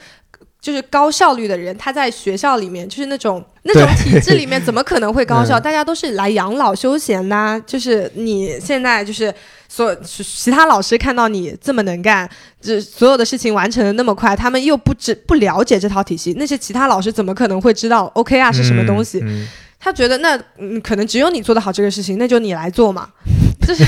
[0.63, 1.77] 就是高效率的人。
[1.77, 5.59] 他在学校里面就是那种那种体制里面，怎么可能会高效？
[5.61, 7.61] 大家都是来养老休闲的。
[7.67, 9.35] 就是你现在就是。
[9.75, 12.29] 所其他老师看到你这么能干，
[12.61, 19.25] 这所有的事情完成的那么快，他们又不知不了解这套体系，那些其他老师怎么可能会知道 OK 啊是什么东西？
[19.81, 23.09] 他觉得那嗯，可能只有你做得好这个事情，那就你来做嘛。
[23.67, 23.83] 就是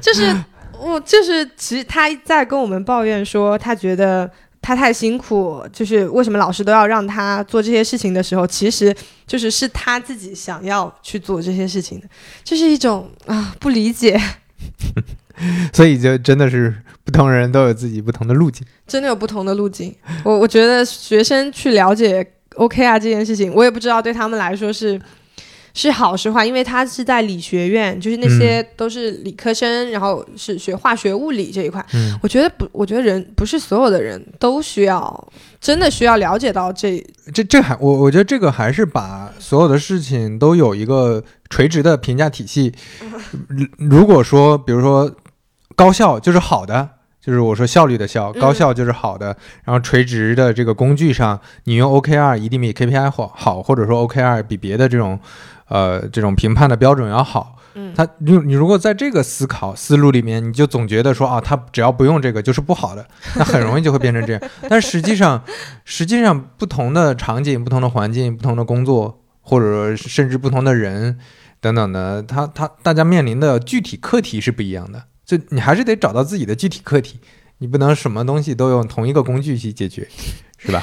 [0.00, 0.32] 就是
[0.78, 4.30] 我就是其实他在跟我们抱怨说，他觉得
[4.68, 8.94] 他太辛苦，就是为什么老师都要让他做这些事情的时候，其实
[9.26, 12.06] 就是是他自己想要去做这些事情的，
[12.44, 14.20] 就是一种啊不理解。
[15.72, 19.96] 所以就真的是不同人都有自己不同的路径，真的有不同的路径。
[20.22, 25.00] 我我觉得学生去了解 OK 啊这件事情，我也不知道对他们来说是。
[25.80, 26.44] 是好是坏？
[26.44, 31.84] 因为他是在理学院，就是那些都是理科生，然后是学化学、物理这一块。
[32.20, 35.28] 我觉得不，我觉得人不是所有的人都需要，
[35.60, 37.00] 真的需要了解到这
[37.32, 42.74] 这这还我我觉得这个还是把所有的事情都有一个垂直的评价体系。
[43.78, 45.08] 如果说，比如说
[45.76, 46.88] 高效就是好的，
[47.24, 49.26] 就是我说效率的效，高效就是好的。
[49.62, 55.20] 然后垂直的这个工具上，你用 OKR 一定比 KPI 好，好或者说 OKR 比别的这种。
[55.68, 63.06] 呃，这种评判的标准要好，嗯，他你你如果在这个思考思路里面，你就总觉得说啊，他只要不用这个就是不好的，
[63.36, 64.42] 那很容易就会变成这样。
[64.68, 65.42] 但实际上，
[65.84, 71.18] 实际上不同的场景、不同的环境、不同的工作，或者甚至不同的人
[71.60, 75.04] 等等的，他他大家面临的具体课题是不一样的。
[75.26, 77.20] 就你还是得找到自己的具体课题，
[77.58, 80.08] 你不能什么东西都用同一个工具去解决，
[80.56, 80.82] 是吧？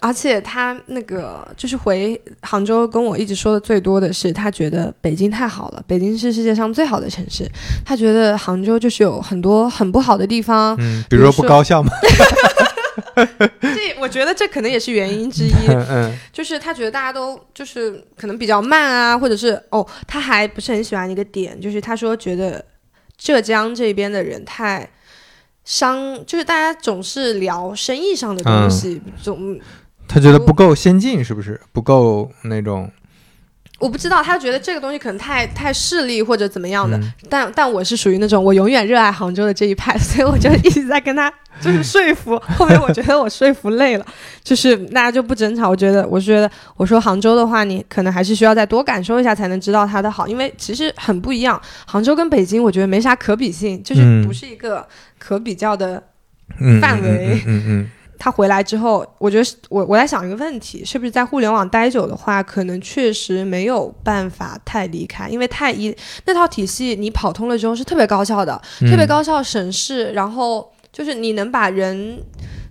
[0.00, 7.48] 而且他那个就是回杭州跟我一直说的最多的是，他觉得北京太好了，北京是世界上最好的城市。
[7.84, 11.90] 他觉得杭州就是有很多很不好的地方，嗯，比如说不高效嘛？
[13.60, 15.52] 这我觉得这可能也是原因之一。
[15.68, 22.64] 嗯，就是他觉得大家都就是可能比较慢啊，或者是哦，他还不是很喜欢一个点，就是他说觉得
[23.16, 24.88] 浙江这边的人太
[25.64, 29.58] 商，就是大家总是聊生意上的东西，总。
[30.14, 32.88] 他觉得不够先进，是不是不够那种？
[33.80, 36.98] 我不知道，他觉得这个东西可能太太势利或者怎么样的。
[37.28, 41.28] 但但我是属于那种我永远热爱杭州的这一派， 所以我就一直在跟他
[41.60, 42.40] 就是说服。
[42.56, 44.06] 后面我觉得我说服累了，
[44.44, 45.68] 就是大家就不争吵。
[45.68, 51.60] 我觉得我是觉得我说杭州的话，你可能还是需要再多感受一下才能知道它的好，因为其实很不一样。
[51.84, 54.86] 杭州跟北京，我觉得没啥可比性，就是不是一个
[55.18, 56.00] 可比较的
[56.80, 57.42] 范围。
[57.44, 57.90] 嗯嗯。
[58.18, 65.94] 他回来之后，我觉得我我在想一个问题，是不是在互联网待久的话，可能确实没有办法太离开，因为太一
[66.26, 72.22] 那套体系你跑通了之后是特别高效的，特别高效省事，然后就是你能把人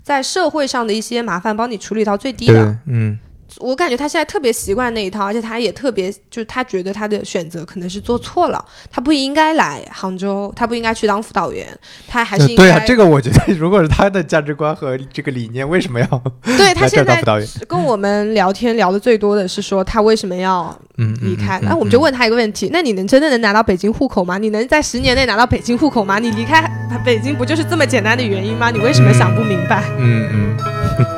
[0.01, 3.19] 在社会上的一些麻烦帮你处理到最低的，嗯。
[3.59, 11.67] 我感觉他现在特别习惯那一套，而且他也特别，就是他觉得他的选择可能是做错了，他不应该来杭州，他不应该去当辅导员，
[12.07, 12.79] 他还是对啊。
[12.85, 16.07] 这个我觉得，如果是他的价值观和这个理念，为什么要
[16.43, 17.21] 对他 现在
[17.67, 20.75] 跟我们聊天聊的最多的是说他为什么要
[21.21, 21.59] 离开？
[21.61, 24.37] 那我们就问他一个问题：那你能真的能拿到北京户口吗？
[24.37, 26.19] 你能在十年内拿到北京户口吗？
[26.19, 26.63] 你离开
[27.05, 28.69] 北京不就是这么简单的原因吗？
[28.71, 29.83] 你为什么想不明白？
[29.97, 31.12] 嗯嗯。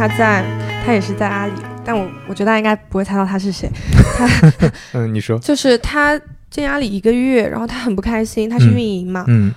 [0.00, 0.42] 他在
[0.82, 1.52] 他也是在阿里，
[1.84, 3.68] 但我我觉得大家应该不会猜到他是谁。
[4.16, 4.26] 他
[4.98, 9.54] 嗯，你说，就是他进阿里一个月，然后他很不开心，他是运营嘛，嗯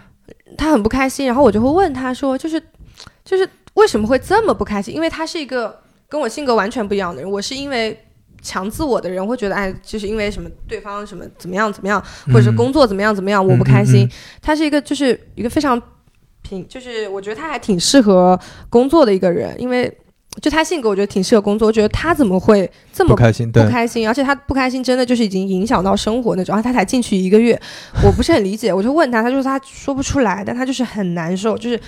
[0.58, 2.62] 他很不开心，然后我就会问他说，就是
[3.24, 4.94] 就是为什么会这么不开心？
[4.94, 5.80] 因为他是一个
[6.10, 7.98] 跟我性格完全不一样的人，我是因为。
[8.46, 14.06] 强自我的人会觉得，哎，就是因为什么对方什么怎么样怎么样，或者是工作怎么样怎么样，我不开心。
[14.42, 15.82] 他是一个就是一个非常
[16.42, 18.38] 平，就是我觉得他还挺适合
[18.70, 19.90] 工作的一个人，因为
[20.42, 21.68] 就他性格，我觉得挺适合工作。
[21.68, 23.52] 我觉得他怎么会这么不开心？
[23.52, 26.54] 不开心，而且他不开心真的就是已经影响到生活那种。
[26.54, 27.60] 然后他才进去一个月，
[28.04, 28.74] 我不是很理解。
[28.74, 31.80] 我就问他，他说他说不出来，但他就是很难受，就是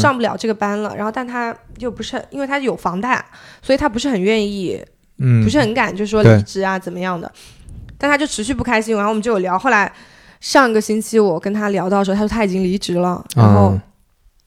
[0.00, 0.94] 上不了这个班了。
[0.96, 3.24] 然后但他又不是，因为他有房贷，
[3.60, 4.82] 所以他不是很愿意。
[5.18, 7.30] 嗯，不是很敢，就说离职啊，怎么样的？
[7.98, 9.56] 但他就持续不开心，然后我们就有聊。
[9.56, 9.92] 后来
[10.40, 13.78] 上个星期我跟他聊到的时候，他说他已经离职了，然后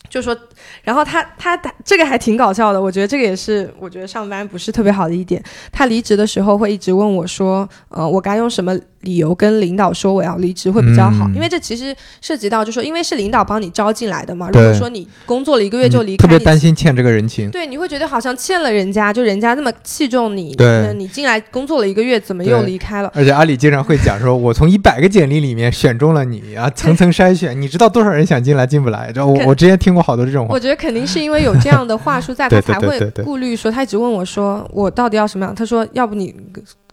[0.10, 0.36] 就说，
[0.84, 5.42] 然后他他他这个还挺搞笑的，我觉得这个也是我觉得上班不是特别好的一点。
[5.72, 8.78] 他离职的时候会一直问我说，呃，我该用什么？
[9.02, 14.50] 理由跟领导说我要离职会比较好，因为这其实涉及到，就说因为是领导帮你招进来的嘛。
[14.52, 17.52] 如果说你工作了一个月就离开，特别担心欠这个人情。
[17.52, 23.12] 对，你会觉得好像欠了人家，就人家那么器重你，对，你进来工作了一个月，怎么又离开了？
[23.14, 29.12] 而且阿里经常会讲说， 我从一百个简历里面选中了你啊，层层筛选，你知道多少人想进来进不来？
[29.14, 30.55] 就我我之前听过好多这种话。
[30.56, 35.54] 我觉得肯定是因为有这样的话术在， 他才会顾虑说，他一直问我说，我到底要什么样？
[35.54, 36.34] 他说，要不你。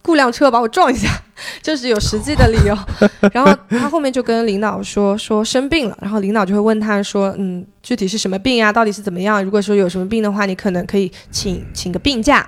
[0.05, 1.07] 雇辆车把我撞一下，
[1.63, 2.77] 就是有实际的理由。
[3.31, 8.69] 然后他后面就跟领导说说生病了，然后领导就会问他说，嗯，具体是什么病呀？
[8.69, 9.41] 到底是怎么样？
[9.41, 12.45] 如果说有什么病的话，你可能可以请请个病假，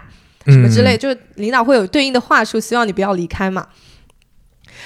[0.47, 3.65] 什么之类，就是领导会有对应的话术，希望你不要离开嘛。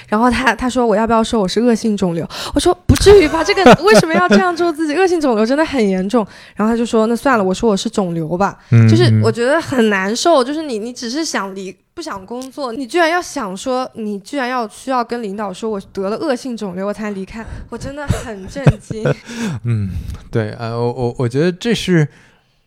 [0.07, 2.27] 然后他他说我要不要说我是恶性肿瘤？
[2.53, 4.95] 我说不至于吧，这个为什么要这样做自己？
[4.95, 6.25] 恶性肿瘤真的很严重。
[6.55, 8.57] 然后他就说那算了，我说我是肿瘤吧，
[8.89, 10.43] 就是我觉得很难受。
[10.43, 19.03] 就是你你只是想离不想工作，你居然要想说你居然要需要跟领导说我得了恶性肿瘤我才离开，我真的很震惊。
[19.65, 19.89] 嗯，
[20.31, 22.07] 对，呃，我我我觉得这是，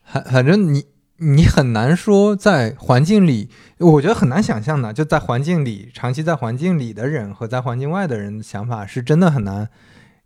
[0.05, 0.85] 反反正你。
[1.25, 3.49] 你很难说在环境里，
[3.79, 9.68] 我觉得很难想象的，就在环境里长期在环境里的人和在环境外的人的想法是真的很难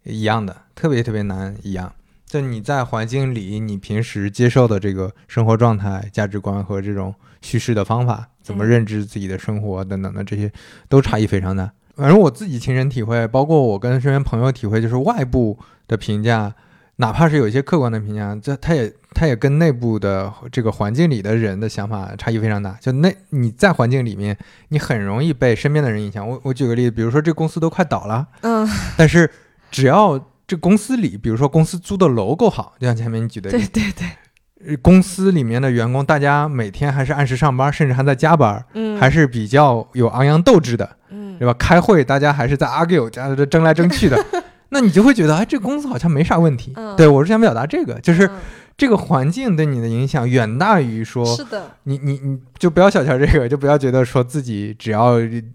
[0.05, 1.93] 一样的，特别特别难一样。
[2.25, 10.51] 就你在环境里，你平时接受的这个生活状态、价值观和这种叙事的方法，怎么认知自己的生活等等的这些，
[10.89, 11.71] 都差异非常大。
[11.95, 16.55] 反正我自己亲身体会，包括我跟身边朋友体会，就是外部的评价。
[16.97, 22.73] 哪怕是有一些客观的评价，这他也他也跟内部的这个环境里的人的想法差异非常大。
[22.81, 24.37] 就那你在环境里面，
[24.69, 26.27] 你很容易被身边的人影响。
[26.27, 28.67] 我我举个例子，比如说这公司都快倒了，嗯，
[28.97, 29.31] 但是
[29.71, 41.53] 只要这公司里，比如说公司租的楼够好，就像前面你举的，对对对，公司里面的员工大家每天还是按时上班，甚至还在加班，嗯，还是比较有昂扬斗志的，嗯，对吧？
[41.59, 44.25] 开会大家还是在 argue，加争来争去的。
[44.71, 46.75] 那你就会觉得，哎，这个公司好像没啥问题。
[46.97, 48.29] 对我是想表达这个，就是
[48.77, 55.15] 这个环境对你的影响远大于说，是的，你你你就不要小瞧这个，就不要觉得说自己只要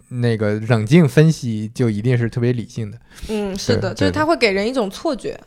[0.09, 2.97] 那个冷静分析就一定是特别理性的。
[3.27, 5.39] 嗯，是的，就是它会给人一种错觉，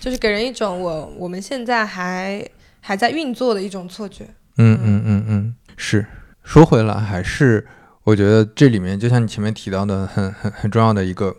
[0.00, 2.42] 就是给人一种我我们现在还
[2.80, 4.24] 还在运作的一种错觉。
[4.56, 6.06] 嗯嗯嗯嗯，是。
[6.44, 7.66] 说回来，还是
[8.04, 11.36] 我觉得这里面就像你前面提到的，很很很重要的一个。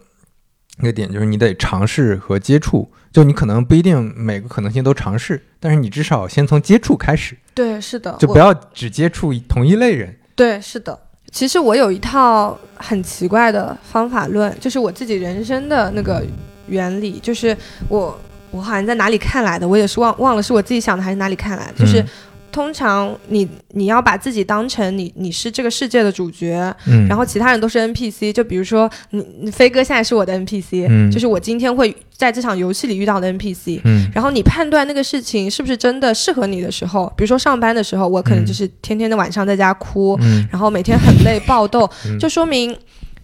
[0.79, 7.37] 一个点就是你得尝试和接触，就你可能不一定每个可能性都尝试，但是你至少先从接触开始。
[7.53, 10.15] 对，是的，就不要只接触同一类人。
[10.35, 10.97] 对，是的。
[11.31, 16.25] 其实我有一套很奇怪的方法论，就是我自己人生的那个
[16.67, 17.55] 原理，就是
[17.87, 18.19] 我
[18.51, 22.03] 我好像在哪里看来的，我也是忘忘了是我自己想的还是哪里看来的，就是。
[22.51, 28.31] 通常你你要把自己当成你你是这个世界的主角，嗯，然后其他人都是 NPC。
[28.33, 41.89] 就比如说你你飞哥现在是我的 NPC，嗯，就是我今天会在这场游戏里遇到的 NPC，嗯，然后你判断那个事情是不是真的适合你的时候，比如说上班的时候，我可能就是天天的晚上在家哭，嗯，然后每天很累爆痘，
[42.19, 42.75] 就说明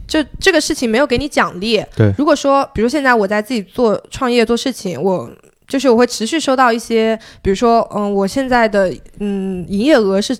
[0.08, 1.84] 就这个事情没有给你奖励。
[1.96, 5.30] 对，如果说比如现在我在自己做创业做事情，我。
[5.68, 10.38] 就是我会持续收到一些，比如说，嗯，我现在的嗯营业额是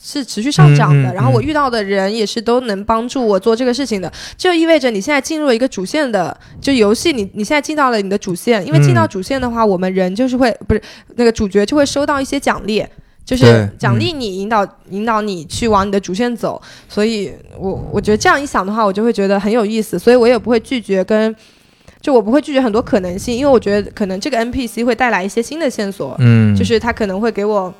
[0.00, 10.80] 是持续上涨的，然后我遇到的人也是都能帮助我做这个事情的，就意味着你现在进入了一个主线的就游戏，你你现在进到了你的主线，因为进到主线的话，我们人就是会不是
[11.16, 12.84] 那个主角就会收到一些奖励，
[13.24, 21.34] 就是奖励你引导引导你去往你的主线走，所以我我觉得这样一想的话，我就会觉得很有意思，所以我也不会拒绝跟。
[22.00, 27.72] 就我不会拒绝很多可能性，因为我觉得可能这个 NPC 会带来一些新的线索，嗯，就是他可能会给我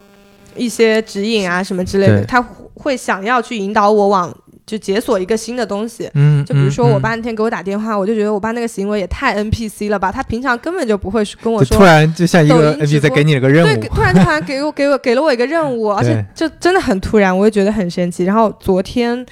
[0.57, 4.35] 一些指引啊什么之类的，他会想要去引导我往
[4.67, 6.11] 就解锁一个新的东西。
[6.15, 11.85] 嗯，就比如说嗯我爸那天给我打电话，我就觉得我爸那个行为也太 NPC 了吧，他平常根本就不会跟我说突。
[11.85, 18.25] 然就像一个 NPC 播给你了个任对，务对，突然突然给我给我给了我一个任务， 而且就真的很突然，我也觉得很神奇。
[18.25, 19.25] 然后昨天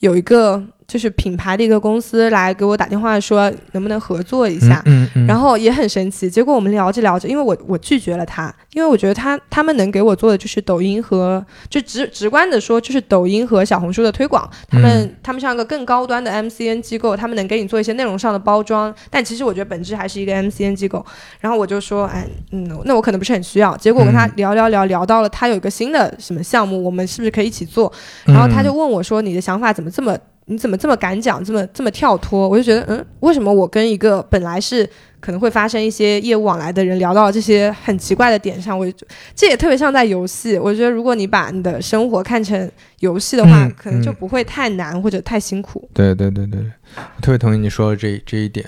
[0.00, 6.30] 有一个就是品牌的一个公司来给我打电话说能不能合作一下，嗯嗯，然后也很神奇。
[6.30, 21.04] 结果我们聊着聊着，因为我我拒绝了他，因为我觉得他他们能给我做的就是抖音和就直直观的说就是抖音和小红书的推广，他们、嗯他们像一个更高端的 MCN 机构，他们能给你做一些内容上的包装，但其实我觉得本质还是一个 MCN 机构。
[21.38, 23.76] 然后我就说，哎，嗯，那我可能不是很需要。
[23.76, 27.92] 结果我跟他嗯聊聊聊聊到了他有一个新的什么项目，我们是不是可以一起做？
[28.24, 30.16] 然后他就嗯问我说：“你的想法怎么这么？
[30.48, 34.88] 你怎么这么敢讲，这么这么跳脱？”我就觉得，嗯，为什么我跟一个本来是
[35.20, 40.58] 可能会发生一些业务往来的人聊到这些很奇怪的点上，我就这也特别像在游戏。
[40.58, 42.70] 我觉得如果你把你的生活看成
[43.00, 45.88] 游戏的话，嗯可能就嗯不会太难或者太辛苦。
[45.94, 46.72] 对对对对对，
[47.16, 48.64] 我特别同意你说的这这一点。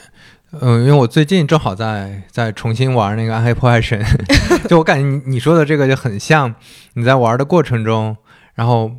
[0.61, 4.03] 嗯，因为我最近正好在在重新玩那个《暗黑破坏神》，
[4.69, 6.53] 就我感觉你你说的这个就很像
[6.95, 8.17] 你在玩的过程中，
[8.55, 8.91] 然后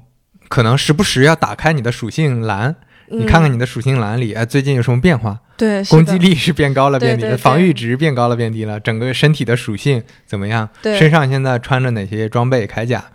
[0.52, 2.76] 可能时不时要打开你的属性栏，
[3.08, 5.32] 你看看你你的属性栏里，哎，最近有什么变化？
[5.32, 10.68] 嗯对攻击力是变高了变低了，防御值变高了变低了，整个身体的属性怎么样？
[10.82, 13.06] 对身上现在穿着哪些装备铠甲，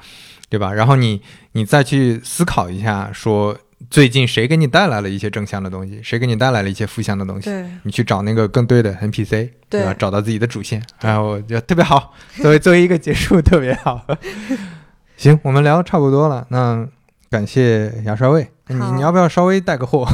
[0.48, 0.72] 对吧？
[0.72, 1.20] 然后你
[1.52, 3.58] 你再去思考一下，说
[3.90, 9.92] 最近谁给你带来了一些正向的东西，谁给你带来了一些负向的东西，对你去找那个更对的 NPC，对吧？
[9.98, 14.06] 找到自己的主线，然后我觉得特别好，作为作为一个结束特别好。
[15.18, 16.86] 行，我们聊差不多了，那
[17.30, 20.06] 感谢牙刷味，你你要不要稍微带个货？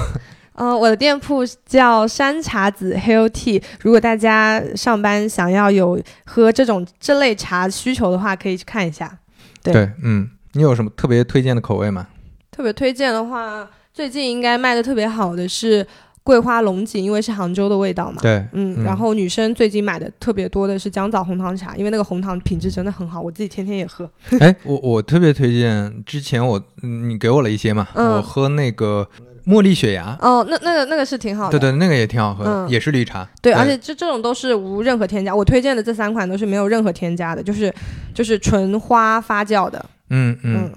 [0.54, 3.62] 嗯， 我的店铺叫山茶子 Hill Tea。
[3.80, 9.18] 如果大家上班想要有喝这种这类茶需求的话，可以去看一下。
[9.62, 12.08] 对嗯，你有什么特别推荐的口味吗？
[12.50, 15.86] 特别推荐的话，最近应该卖的特别好的是
[16.24, 18.18] 桂花龙井，因为是杭州的味道嘛。
[18.22, 24.08] 对，嗯，嗯然后女生最近买的特别多的是姜枣红糖茶，因为那个红糖品质真的很好，我自己天天也喝。
[24.40, 29.08] 哎，我我特别推荐，之前我嗯你给我了一些嘛，嗯我喝那个
[29.46, 31.58] 茉莉雪芽，哦，那那个那个是挺好的。
[31.58, 33.28] 对对，那个也挺好喝的，嗯也是绿茶。
[33.40, 37.74] 对，而且这这种都是无任何添加，我推荐的这三款都是没有任何添加的，就是
[38.14, 39.84] 就是纯花发酵的。
[40.10, 40.72] 嗯嗯，嗯，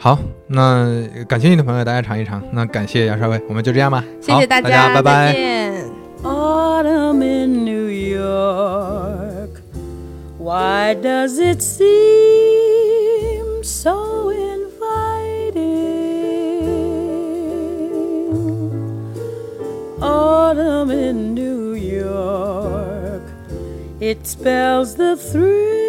[0.00, 0.16] 好，
[0.46, 0.86] 那
[1.26, 2.40] 感兴趣的朋友大家尝一尝。
[2.52, 4.04] 那感谢牙刷味，我们就这样吧。
[4.20, 5.32] 谢谢大家，拜拜再。
[5.32, 5.84] 见。
[6.22, 9.60] Autumn in New York.
[10.38, 11.82] Why does it seem
[13.64, 15.58] so inviting?
[20.00, 23.22] Autumn in New York.
[24.00, 25.87] It spells the thrill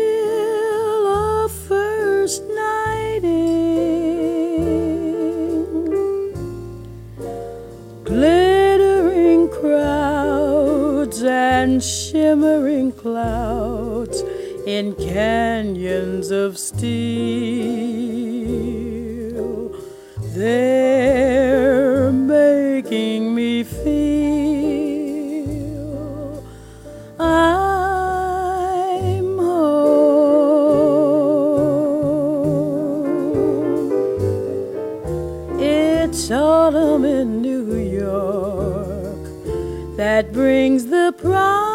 [8.19, 14.21] glittering crowds and shimmering clouds
[14.67, 16.89] in canyons of steel.
[20.35, 23.93] They're making me feel
[27.17, 27.58] I'm
[40.19, 41.68] that brings the promise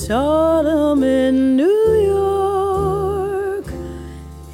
[0.00, 3.66] It's autumn in New York.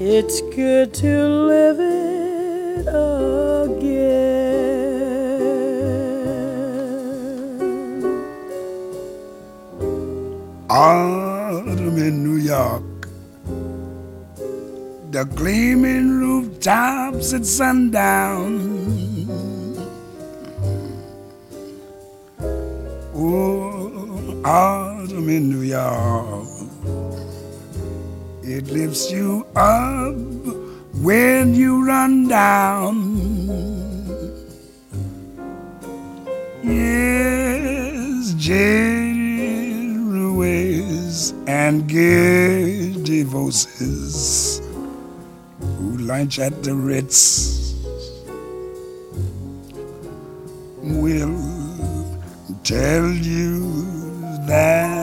[0.01, 4.17] It's good to live it again.
[10.69, 13.09] Autumn in New York.
[15.13, 18.75] The gleaming rooftops at sundown.
[23.15, 24.86] Oh, autumn
[25.17, 26.49] in New York.
[28.43, 30.15] It lifts you up
[31.03, 32.97] when you run down.
[36.63, 38.35] Yes,
[40.37, 44.61] ways and giddy voices
[45.59, 47.75] who lunch at the Ritz
[50.83, 51.37] will
[52.63, 53.73] tell you
[54.47, 54.96] that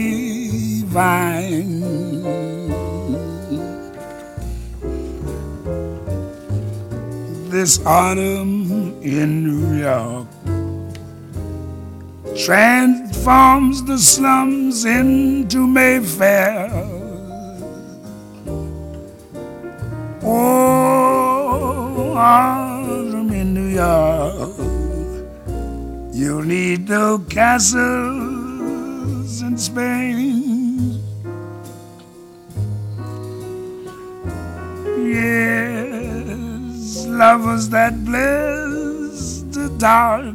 [7.50, 10.26] This autumn in New York
[12.36, 16.70] transforms the slums into Mayfair.
[20.22, 24.45] Oh, autumn in New York,
[26.26, 27.78] you'll need no castles
[29.42, 30.98] in Spain.
[34.98, 40.34] Yes, lovers that bless the dark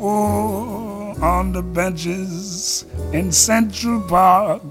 [0.00, 4.62] Oh, on the benches in Central Park.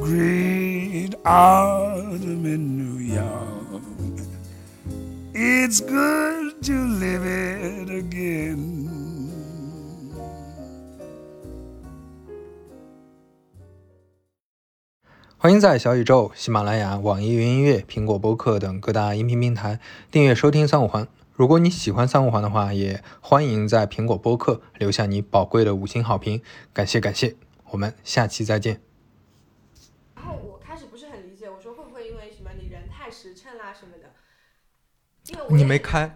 [0.00, 3.82] Great autumn in New York.
[5.34, 8.88] It's good to live it again.
[15.36, 19.78] 欢迎在小宇宙、喜马拉雅、网易云音乐、苹果播客等各大音频平台
[20.10, 21.06] 订阅收听三五环。
[21.32, 27.36] 如果你喜欢三五环的话，也欢迎在苹果播客留下你宝贵的五星好评，感谢感谢。
[27.70, 28.80] 我们下期再见。
[30.16, 34.10] 然后我开始不是很理解，我说会不会因为什么你人太实诚啦什么的？
[35.28, 36.12] 因为我你没开，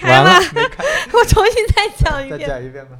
[0.00, 0.68] 开完了吗？
[0.70, 2.40] 开， 我重新再讲一遍。
[2.40, 2.96] 再讲一遍吧。